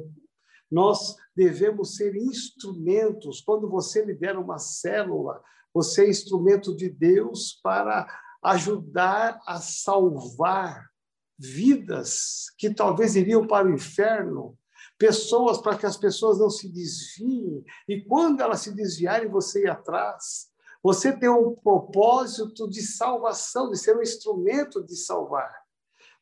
Nós 0.69 1.15
devemos 1.35 1.95
ser 1.95 2.15
instrumentos. 2.15 3.41
Quando 3.41 3.67
você 3.67 4.05
lidera 4.05 4.39
uma 4.39 4.59
célula, 4.59 5.41
você 5.73 6.05
é 6.05 6.09
instrumento 6.09 6.75
de 6.75 6.89
Deus 6.89 7.59
para 7.61 8.07
ajudar 8.43 9.39
a 9.45 9.59
salvar 9.59 10.89
vidas 11.37 12.47
que 12.57 12.73
talvez 12.73 13.15
iriam 13.15 13.47
para 13.47 13.67
o 13.67 13.73
inferno, 13.73 14.57
pessoas 14.97 15.57
para 15.57 15.77
que 15.77 15.85
as 15.85 15.97
pessoas 15.97 16.39
não 16.39 16.49
se 16.49 16.67
desviem, 16.67 17.63
e 17.87 18.01
quando 18.01 18.41
elas 18.41 18.61
se 18.61 18.73
desviarem, 18.73 19.29
você 19.29 19.63
ir 19.63 19.69
atrás. 19.69 20.49
Você 20.81 21.11
tem 21.11 21.29
um 21.29 21.55
propósito 21.55 22.69
de 22.69 22.81
salvação, 22.81 23.69
de 23.69 23.77
ser 23.77 23.97
um 23.97 24.01
instrumento 24.01 24.83
de 24.83 24.95
salvar. 24.95 25.53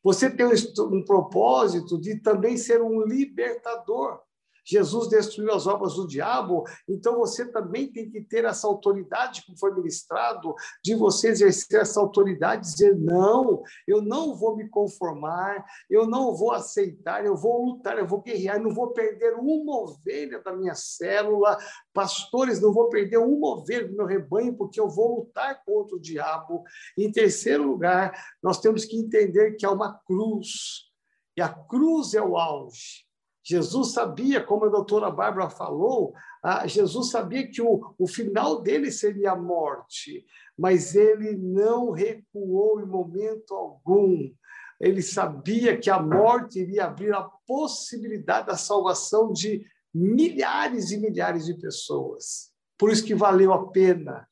Você 0.02 0.30
tem 0.30 0.46
um, 0.46 1.04
propósito 1.04 2.00
de 2.00 2.20
também 2.20 2.56
ser 2.56 2.82
um 2.82 3.02
libertador. 3.02 4.20
Jesus 4.68 5.08
destruiu 5.08 5.54
as 5.54 5.66
obras 5.66 5.94
do 5.94 6.06
diabo, 6.06 6.62
então 6.86 7.16
você 7.16 7.50
também 7.50 7.90
tem 7.90 8.10
que 8.10 8.20
ter 8.20 8.44
essa 8.44 8.66
autoridade, 8.66 9.42
como 9.46 9.58
foi 9.58 9.74
ministrado, 9.74 10.54
de 10.84 10.94
você 10.94 11.28
exercer 11.28 11.80
essa 11.80 11.98
autoridade, 11.98 12.70
dizer: 12.70 12.94
não, 12.94 13.62
eu 13.86 14.02
não 14.02 14.34
vou 14.34 14.54
me 14.54 14.68
conformar, 14.68 15.64
eu 15.88 16.06
não 16.06 16.34
vou 16.36 16.52
aceitar, 16.52 17.24
eu 17.24 17.34
vou 17.34 17.64
lutar, 17.64 17.98
eu 17.98 18.06
vou 18.06 18.20
guerrear, 18.20 18.60
não 18.60 18.74
vou 18.74 18.92
perder 18.92 19.34
uma 19.36 19.74
ovelha 19.80 20.42
da 20.42 20.52
minha 20.52 20.74
célula, 20.74 21.56
pastores, 21.94 22.60
não 22.60 22.70
vou 22.70 22.90
perder 22.90 23.16
uma 23.16 23.54
ovelha 23.54 23.88
do 23.88 23.96
meu 23.96 24.04
rebanho, 24.04 24.54
porque 24.54 24.78
eu 24.78 24.90
vou 24.90 25.20
lutar 25.20 25.64
contra 25.64 25.96
o 25.96 26.00
diabo. 26.00 26.62
Em 26.96 27.10
terceiro 27.10 27.62
lugar, 27.62 28.12
nós 28.42 28.60
temos 28.60 28.84
que 28.84 28.98
entender 28.98 29.52
que 29.52 29.64
há 29.64 29.70
uma 29.70 29.98
cruz, 30.06 30.88
e 31.34 31.40
a 31.40 31.48
cruz 31.48 32.12
é 32.12 32.20
o 32.20 32.36
auge. 32.36 33.07
Jesus 33.48 33.92
sabia, 33.92 34.44
como 34.44 34.66
a 34.66 34.68
doutora 34.68 35.10
Bárbara 35.10 35.48
falou, 35.48 36.12
ah, 36.42 36.66
Jesus 36.66 37.10
sabia 37.10 37.48
que 37.50 37.62
o, 37.62 37.94
o 37.98 38.06
final 38.06 38.60
dele 38.60 38.92
seria 38.92 39.32
a 39.32 39.36
morte, 39.36 40.26
mas 40.56 40.94
ele 40.94 41.34
não 41.34 41.90
recuou 41.90 42.78
em 42.78 42.84
momento 42.84 43.54
algum. 43.54 44.30
Ele 44.78 45.00
sabia 45.00 45.78
que 45.78 45.88
a 45.88 45.98
morte 45.98 46.60
iria 46.60 46.84
abrir 46.84 47.14
a 47.14 47.22
possibilidade 47.22 48.48
da 48.48 48.56
salvação 48.56 49.32
de 49.32 49.64
milhares 49.94 50.90
e 50.90 50.98
milhares 50.98 51.46
de 51.46 51.54
pessoas. 51.54 52.52
Por 52.76 52.92
isso 52.92 53.02
que 53.02 53.14
valeu 53.14 53.54
a 53.54 53.70
pena. 53.70 54.28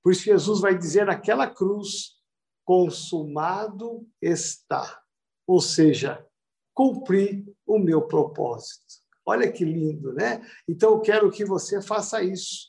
Por 0.00 0.12
isso 0.12 0.22
Jesus 0.22 0.60
vai 0.60 0.78
dizer 0.78 1.06
naquela 1.06 1.50
cruz: 1.50 2.20
consumado 2.64 4.06
está. 4.22 5.02
Ou 5.44 5.60
seja, 5.60 6.24
cumprir 6.72 7.44
o 7.66 7.78
meu 7.78 8.02
propósito. 8.02 9.02
Olha 9.26 9.50
que 9.50 9.64
lindo, 9.64 10.12
né? 10.12 10.46
Então 10.68 10.92
eu 10.92 11.00
quero 11.00 11.30
que 11.30 11.44
você 11.44 11.80
faça 11.80 12.22
isso. 12.22 12.68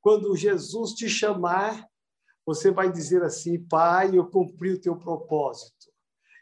Quando 0.00 0.36
Jesus 0.36 0.92
te 0.92 1.08
chamar, 1.08 1.84
você 2.44 2.70
vai 2.70 2.90
dizer 2.90 3.22
assim: 3.24 3.58
Pai, 3.66 4.16
eu 4.16 4.26
cumpri 4.26 4.72
o 4.72 4.80
teu 4.80 4.96
propósito. 4.96 5.90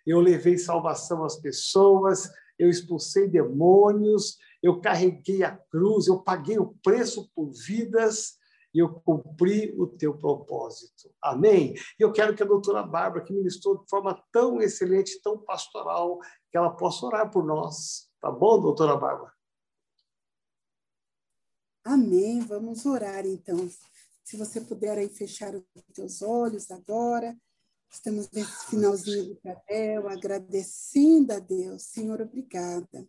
Eu 0.06 0.20
levei 0.20 0.58
salvação 0.58 1.24
às 1.24 1.36
pessoas, 1.36 2.30
eu 2.58 2.68
expulsei 2.68 3.26
demônios, 3.26 4.36
eu 4.62 4.80
carreguei 4.80 5.42
a 5.42 5.56
cruz, 5.56 6.06
eu 6.06 6.20
paguei 6.20 6.58
o 6.58 6.74
preço 6.82 7.30
por 7.34 7.50
vidas 7.52 8.38
e 8.74 8.80
eu 8.80 8.88
cumpri 8.88 9.74
o 9.78 9.86
teu 9.86 10.14
propósito. 10.18 11.10
Amém? 11.22 11.74
E 11.98 12.02
eu 12.02 12.12
quero 12.12 12.34
que 12.34 12.42
a 12.42 12.46
doutora 12.46 12.82
Bárbara, 12.82 13.24
que 13.24 13.32
ministrou 13.32 13.78
de 13.78 13.88
forma 13.88 14.20
tão 14.32 14.60
excelente, 14.60 15.22
tão 15.22 15.38
pastoral, 15.38 16.18
que 16.54 16.58
ela 16.58 16.70
possa 16.70 17.04
orar 17.04 17.28
por 17.32 17.44
nós. 17.44 18.08
Tá 18.20 18.30
bom, 18.30 18.60
doutora 18.60 18.96
Bárbara? 18.96 19.32
Amém. 21.82 22.38
Vamos 22.42 22.86
orar, 22.86 23.26
então. 23.26 23.68
Se 24.22 24.36
você 24.36 24.60
puder 24.60 24.96
aí 24.96 25.08
fechar 25.08 25.52
os 25.52 25.64
teus 25.92 26.22
olhos 26.22 26.70
agora. 26.70 27.36
Estamos 27.90 28.30
nesse 28.30 28.66
finalzinho 28.66 29.30
do 29.30 29.36
papel, 29.36 30.08
agradecendo 30.08 31.32
a 31.32 31.40
Deus. 31.40 31.82
Senhor, 31.82 32.20
obrigada. 32.20 33.04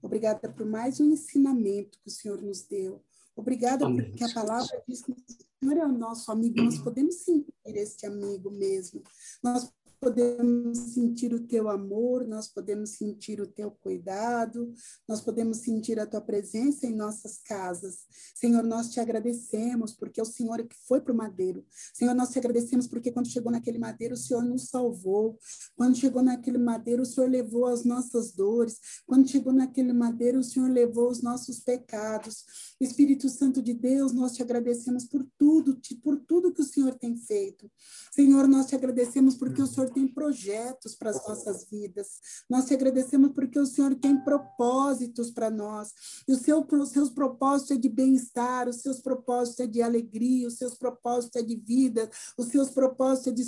Obrigada 0.00 0.48
por 0.52 0.64
mais 0.64 1.00
um 1.00 1.10
ensinamento 1.10 1.98
que 1.98 2.08
o 2.08 2.12
Senhor 2.12 2.40
nos 2.40 2.62
deu. 2.62 3.02
Obrigada 3.34 3.86
Amém. 3.86 4.08
porque 4.08 4.22
a 4.22 4.32
palavra 4.32 4.84
diz 4.86 5.02
que 5.02 5.10
o 5.10 5.16
Senhor 5.60 5.78
é 5.78 5.84
o 5.84 5.92
nosso 5.92 6.30
amigo, 6.30 6.62
nós 6.62 6.78
podemos 6.78 7.16
sentir 7.16 7.52
este 7.66 8.06
amigo 8.06 8.52
mesmo. 8.52 9.02
Nós 9.42 9.72
podemos 10.04 10.76
sentir 10.92 11.32
o 11.32 11.40
teu 11.40 11.66
amor, 11.66 12.26
nós 12.26 12.46
podemos 12.46 12.90
sentir 12.90 13.40
o 13.40 13.46
teu 13.46 13.70
cuidado, 13.70 14.70
nós 15.08 15.22
podemos 15.22 15.58
sentir 15.58 15.98
a 15.98 16.06
tua 16.06 16.20
presença 16.20 16.86
em 16.86 16.94
nossas 16.94 17.38
casas. 17.38 18.00
Senhor, 18.34 18.62
nós 18.62 18.90
te 18.90 19.00
agradecemos 19.00 19.94
porque 19.94 20.20
é 20.20 20.22
o 20.22 20.26
Senhor 20.26 20.62
que 20.66 20.76
foi 20.86 21.00
para 21.00 21.14
o 21.14 21.16
madeiro. 21.16 21.64
Senhor, 21.94 22.14
nós 22.14 22.28
te 22.28 22.38
agradecemos 22.38 22.86
porque 22.86 23.10
quando 23.10 23.30
chegou 23.30 23.50
naquele 23.50 23.78
madeiro, 23.78 24.12
o 24.12 24.18
Senhor 24.18 24.42
nos 24.42 24.68
salvou. 24.68 25.38
Quando 25.74 25.96
chegou 25.96 26.22
naquele 26.22 26.58
madeiro, 26.58 27.02
o 27.02 27.06
Senhor 27.06 27.30
levou 27.30 27.64
as 27.64 27.82
nossas 27.82 28.32
dores. 28.32 28.78
Quando 29.06 29.26
chegou 29.26 29.54
naquele 29.54 29.94
madeiro, 29.94 30.40
o 30.40 30.44
Senhor 30.44 30.68
levou 30.68 31.10
os 31.10 31.22
nossos 31.22 31.60
pecados. 31.60 32.44
Espírito 32.78 33.26
Santo 33.30 33.62
de 33.62 33.72
Deus, 33.72 34.12
nós 34.12 34.32
te 34.32 34.42
agradecemos 34.42 35.06
por 35.06 35.26
tudo, 35.38 35.80
por 36.02 36.18
tudo 36.18 36.52
que 36.52 36.60
o 36.60 36.66
Senhor 36.66 36.94
tem 36.94 37.16
feito. 37.16 37.70
Senhor, 38.12 38.46
nós 38.46 38.66
te 38.66 38.74
agradecemos 38.74 39.34
porque 39.34 39.62
o 39.62 39.66
Senhor 39.66 39.93
tem 39.94 40.06
projetos 40.08 40.94
para 40.94 41.10
as 41.10 41.26
nossas 41.26 41.64
vidas. 41.70 42.08
Nós 42.50 42.66
te 42.66 42.74
agradecemos 42.74 43.32
porque 43.32 43.58
o 43.58 43.66
Senhor 43.66 43.94
tem 43.94 44.22
propósitos 44.22 45.30
para 45.30 45.50
nós. 45.50 45.92
E 46.28 46.32
o 46.32 46.36
seu, 46.36 46.66
os 46.68 46.88
seus 46.90 47.10
propósitos 47.10 47.76
é 47.76 47.78
de 47.78 47.88
bem-estar, 47.88 48.68
os 48.68 48.82
seus 48.82 49.00
propósitos 49.00 49.60
é 49.60 49.66
de 49.66 49.80
alegria, 49.80 50.48
os 50.48 50.58
seus 50.58 50.74
propósitos 50.74 51.40
é 51.40 51.44
de 51.44 51.56
vida, 51.56 52.10
os 52.36 52.48
seus 52.48 52.70
propósitos 52.70 53.28
é 53.28 53.32
de, 53.32 53.44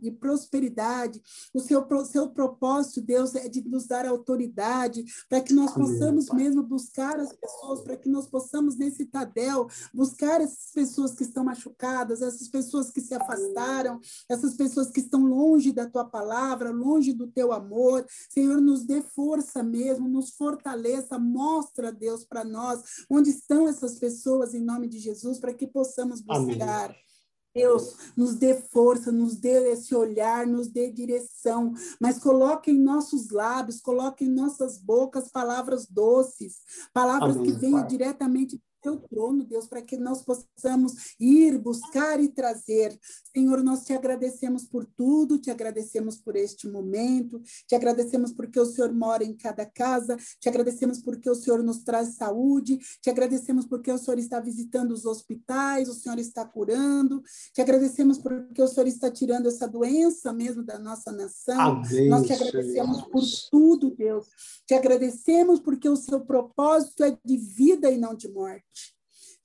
de 0.00 0.10
prosperidade. 0.10 1.22
O 1.54 1.60
seu, 1.60 1.86
seu 2.04 2.30
propósito, 2.30 3.00
Deus, 3.00 3.34
é 3.34 3.48
de 3.48 3.60
nos 3.68 3.86
dar 3.86 4.06
autoridade 4.06 5.04
para 5.28 5.40
que 5.40 5.52
nós 5.52 5.72
possamos 5.72 6.30
mesmo 6.30 6.62
buscar 6.62 7.20
as 7.20 7.32
pessoas, 7.32 7.82
para 7.82 7.96
que 7.96 8.08
nós 8.08 8.26
possamos, 8.26 8.76
nesse 8.76 9.04
Tadel, 9.04 9.68
buscar 9.92 10.40
essas 10.40 10.72
pessoas 10.72 11.12
que 11.12 11.24
estão 11.24 11.44
machucadas, 11.44 12.22
essas 12.22 12.48
pessoas 12.48 12.90
que 12.90 13.00
se 13.00 13.14
afastaram, 13.14 14.00
essas 14.28 14.54
pessoas 14.54 14.90
que 14.90 15.00
estão 15.00 15.24
longe 15.24 15.72
da 15.72 15.89
tua 15.90 16.04
palavra, 16.04 16.70
longe 16.70 17.12
do 17.12 17.26
teu 17.26 17.52
amor. 17.52 18.06
Senhor, 18.28 18.60
nos 18.60 18.84
dê 18.84 19.02
força 19.02 19.62
mesmo, 19.62 20.08
nos 20.08 20.30
fortaleça, 20.30 21.18
mostra, 21.18 21.92
Deus, 21.92 22.24
para 22.24 22.44
nós 22.44 22.82
onde 23.10 23.30
estão 23.30 23.68
essas 23.68 23.98
pessoas 23.98 24.54
em 24.54 24.62
nome 24.62 24.88
de 24.88 24.98
Jesus, 24.98 25.38
para 25.38 25.54
que 25.54 25.66
possamos 25.66 26.20
buscar. 26.20 26.90
Amém. 26.90 27.10
Deus, 27.52 27.96
nos 28.16 28.36
dê 28.36 28.54
força, 28.54 29.10
nos 29.10 29.36
dê 29.36 29.72
esse 29.72 29.94
olhar, 29.94 30.46
nos 30.46 30.68
dê 30.68 30.90
direção, 30.90 31.74
mas 32.00 32.18
coloque 32.18 32.70
em 32.70 32.78
nossos 32.78 33.30
lábios, 33.30 33.80
coloque 33.80 34.24
em 34.24 34.28
nossas 34.28 34.78
bocas 34.78 35.28
palavras 35.28 35.86
doces, 35.86 36.60
palavras 36.92 37.36
Amém, 37.36 37.46
que 37.46 37.58
venham 37.58 37.80
Pai. 37.80 37.88
diretamente 37.88 38.62
teu 38.80 38.96
trono, 38.96 39.44
Deus, 39.44 39.66
para 39.66 39.82
que 39.82 39.96
nós 39.96 40.22
possamos 40.22 41.14
ir, 41.18 41.58
buscar 41.58 42.20
e 42.20 42.28
trazer. 42.28 42.98
Senhor, 43.34 43.62
nós 43.62 43.84
te 43.84 43.92
agradecemos 43.92 44.64
por 44.64 44.84
tudo, 44.84 45.38
te 45.38 45.50
agradecemos 45.50 46.16
por 46.16 46.36
este 46.36 46.68
momento, 46.68 47.40
te 47.66 47.74
agradecemos 47.74 48.32
porque 48.32 48.58
o 48.58 48.66
Senhor 48.66 48.92
mora 48.92 49.24
em 49.24 49.36
cada 49.36 49.64
casa, 49.64 50.16
te 50.38 50.48
agradecemos 50.48 51.00
porque 51.00 51.30
o 51.30 51.34
Senhor 51.34 51.62
nos 51.62 51.82
traz 51.82 52.14
saúde, 52.14 52.78
te 53.00 53.10
agradecemos 53.10 53.66
porque 53.66 53.92
o 53.92 53.98
Senhor 53.98 54.18
está 54.18 54.40
visitando 54.40 54.92
os 54.92 55.04
hospitais, 55.04 55.88
o 55.88 55.94
Senhor 55.94 56.18
está 56.18 56.44
curando, 56.44 57.22
te 57.52 57.60
agradecemos 57.60 58.18
porque 58.18 58.62
o 58.62 58.68
Senhor 58.68 58.86
está 58.86 59.10
tirando 59.10 59.48
essa 59.48 59.68
doença 59.68 60.32
mesmo 60.32 60.62
da 60.62 60.78
nossa 60.78 61.12
nação. 61.12 61.82
Amém, 61.82 62.08
nós 62.08 62.26
te 62.26 62.32
agradecemos 62.32 62.96
Senhor. 62.96 63.10
por 63.10 63.22
tudo, 63.50 63.94
Deus. 63.94 64.26
Te 64.66 64.74
agradecemos 64.74 65.60
porque 65.60 65.88
o 65.88 65.96
seu 65.96 66.20
propósito 66.20 67.04
é 67.04 67.16
de 67.24 67.36
vida 67.36 67.90
e 67.90 67.98
não 67.98 68.14
de 68.14 68.28
morte. 68.28 68.69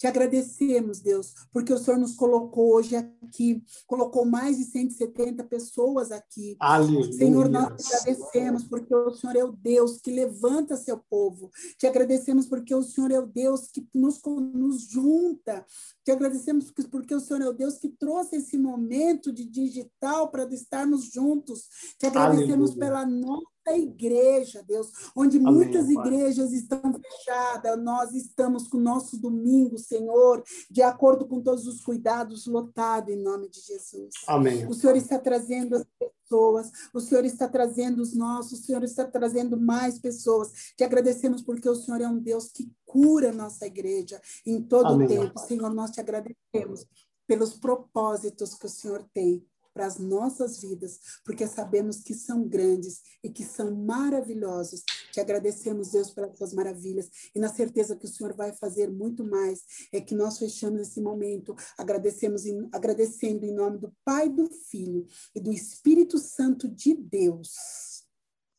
Te 0.06 0.10
agradecemos, 0.10 1.00
Deus, 1.00 1.34
porque 1.52 1.74
o 1.74 1.80
Senhor 1.80 1.98
nos 1.98 2.14
colocou 2.14 2.76
hoje 2.76 2.96
aqui, 2.96 3.64
colocou 3.88 4.24
mais 4.24 4.56
de 4.56 4.64
170 4.66 5.44
pessoas 5.46 6.12
aqui. 6.12 6.56
Aleluia. 6.60 7.12
Senhor, 7.12 7.50
nós 7.50 7.82
te 7.82 7.96
agradecemos 7.96 8.64
porque 8.66 8.96
o 8.96 9.10
Senhor 9.16 9.36
é 9.36 9.44
o 9.44 9.52
Deus 9.52 10.00
que 10.00 10.12
levanta 10.12 10.78
seu 10.78 11.00
povo. 11.10 11.50
Te 11.80 11.88
agradecemos 11.88 12.46
porque 12.46 12.76
o 12.76 12.84
Senhor 12.84 13.10
é 13.10 13.18
o 13.18 13.26
Deus 13.26 13.72
que 13.72 13.84
nos, 13.96 14.22
nos 14.54 14.84
junta. 14.84 15.66
Te 16.04 16.12
agradecemos 16.12 16.72
porque 16.92 17.16
o 17.16 17.20
Senhor 17.20 17.42
é 17.42 17.50
o 17.50 17.54
Deus 17.54 17.80
que 17.80 17.90
trouxe 17.90 18.36
esse 18.36 18.60
momento 18.60 19.34
de 19.34 19.44
digital 19.44 20.30
para 20.30 20.46
estarmos 20.54 21.06
juntos. 21.06 21.68
Te 21.98 22.06
agradecemos 22.06 22.74
Aleluia. 22.74 22.78
pela 22.78 23.06
nossa 23.08 23.55
igreja, 23.74 24.64
Deus, 24.64 24.92
onde 25.16 25.38
Amém, 25.38 25.54
muitas 25.54 25.90
igrejas 25.90 26.52
estão 26.52 26.82
fechadas, 26.82 27.82
nós 27.82 28.14
estamos 28.14 28.68
com 28.68 28.78
o 28.78 28.82
nosso 28.82 29.18
domingo, 29.18 29.78
Senhor, 29.78 30.44
de 30.70 30.82
acordo 30.82 31.28
com 31.28 31.42
todos 31.42 31.66
os 31.68 31.82
cuidados, 31.82 32.46
lotado 32.46 33.10
em 33.10 33.22
nome 33.22 33.50
de 33.50 33.62
Jesus. 33.62 34.14
Amém. 34.28 34.68
O 34.68 34.74
Senhor 34.74 34.96
está 34.96 35.18
trazendo 35.18 35.76
as 35.76 35.86
pessoas, 36.00 36.72
o 36.94 37.00
Senhor 37.00 37.26
está 37.26 37.48
trazendo 37.48 38.02
os 38.02 38.16
nossos, 38.16 38.60
o 38.60 38.64
Senhor 38.64 38.84
está 38.84 39.06
trazendo 39.06 39.60
mais 39.60 40.00
pessoas. 40.00 40.52
Te 40.78 40.84
agradecemos 40.84 41.42
porque 41.42 41.70
o 41.70 41.76
Senhor 41.76 42.02
é 42.02 42.08
um 42.08 42.20
Deus 42.20 42.52
que 42.52 42.72
cura 42.86 43.30
a 43.30 43.34
nossa 43.34 43.66
igreja 43.66 44.22
em 44.46 44.62
todo 44.62 44.96
o 44.96 45.08
tempo. 45.08 45.40
Senhor, 45.40 45.74
nós 45.74 45.92
te 45.92 46.00
agradecemos 46.00 46.86
pelos 47.28 47.54
propósitos 47.54 48.54
que 48.54 48.66
o 48.66 48.70
Senhor 48.70 49.04
tem 49.14 49.46
para 49.76 49.86
as 49.86 50.00
nossas 50.00 50.62
vidas, 50.62 51.00
porque 51.26 51.46
sabemos 51.46 52.02
que 52.02 52.14
são 52.14 52.48
grandes 52.48 53.02
e 53.22 53.30
que 53.30 53.44
são 53.44 53.76
maravilhosos. 53.76 54.84
Te 55.12 55.20
agradecemos, 55.20 55.92
Deus, 55.92 56.12
pelas 56.12 56.38
suas 56.38 56.54
maravilhas 56.54 57.10
e 57.36 57.40
na 57.40 57.50
certeza 57.50 57.96
que 57.96 58.06
o 58.06 58.10
Senhor 58.10 58.34
vai 58.34 58.54
fazer 58.54 58.90
muito 58.90 59.24
mais. 59.24 59.62
É 59.92 60.00
que 60.00 60.16
nós 60.16 60.38
fechamos 60.38 60.80
esse 60.80 61.02
momento 61.02 61.54
agradecemos 61.78 62.46
em, 62.46 62.68
agradecendo 62.72 63.46
em 63.46 63.54
nome 63.54 63.78
do 63.78 63.94
Pai, 64.04 64.30
do 64.30 64.50
Filho 64.50 65.06
e 65.36 65.40
do 65.40 65.52
Espírito 65.52 66.18
Santo 66.18 66.68
de 66.68 66.94
Deus. 66.94 68.06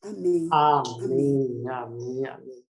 Amém. 0.02 0.48
Amém, 0.52 1.68
amém, 1.68 1.68
amém. 1.68 2.26
amém. 2.26 2.64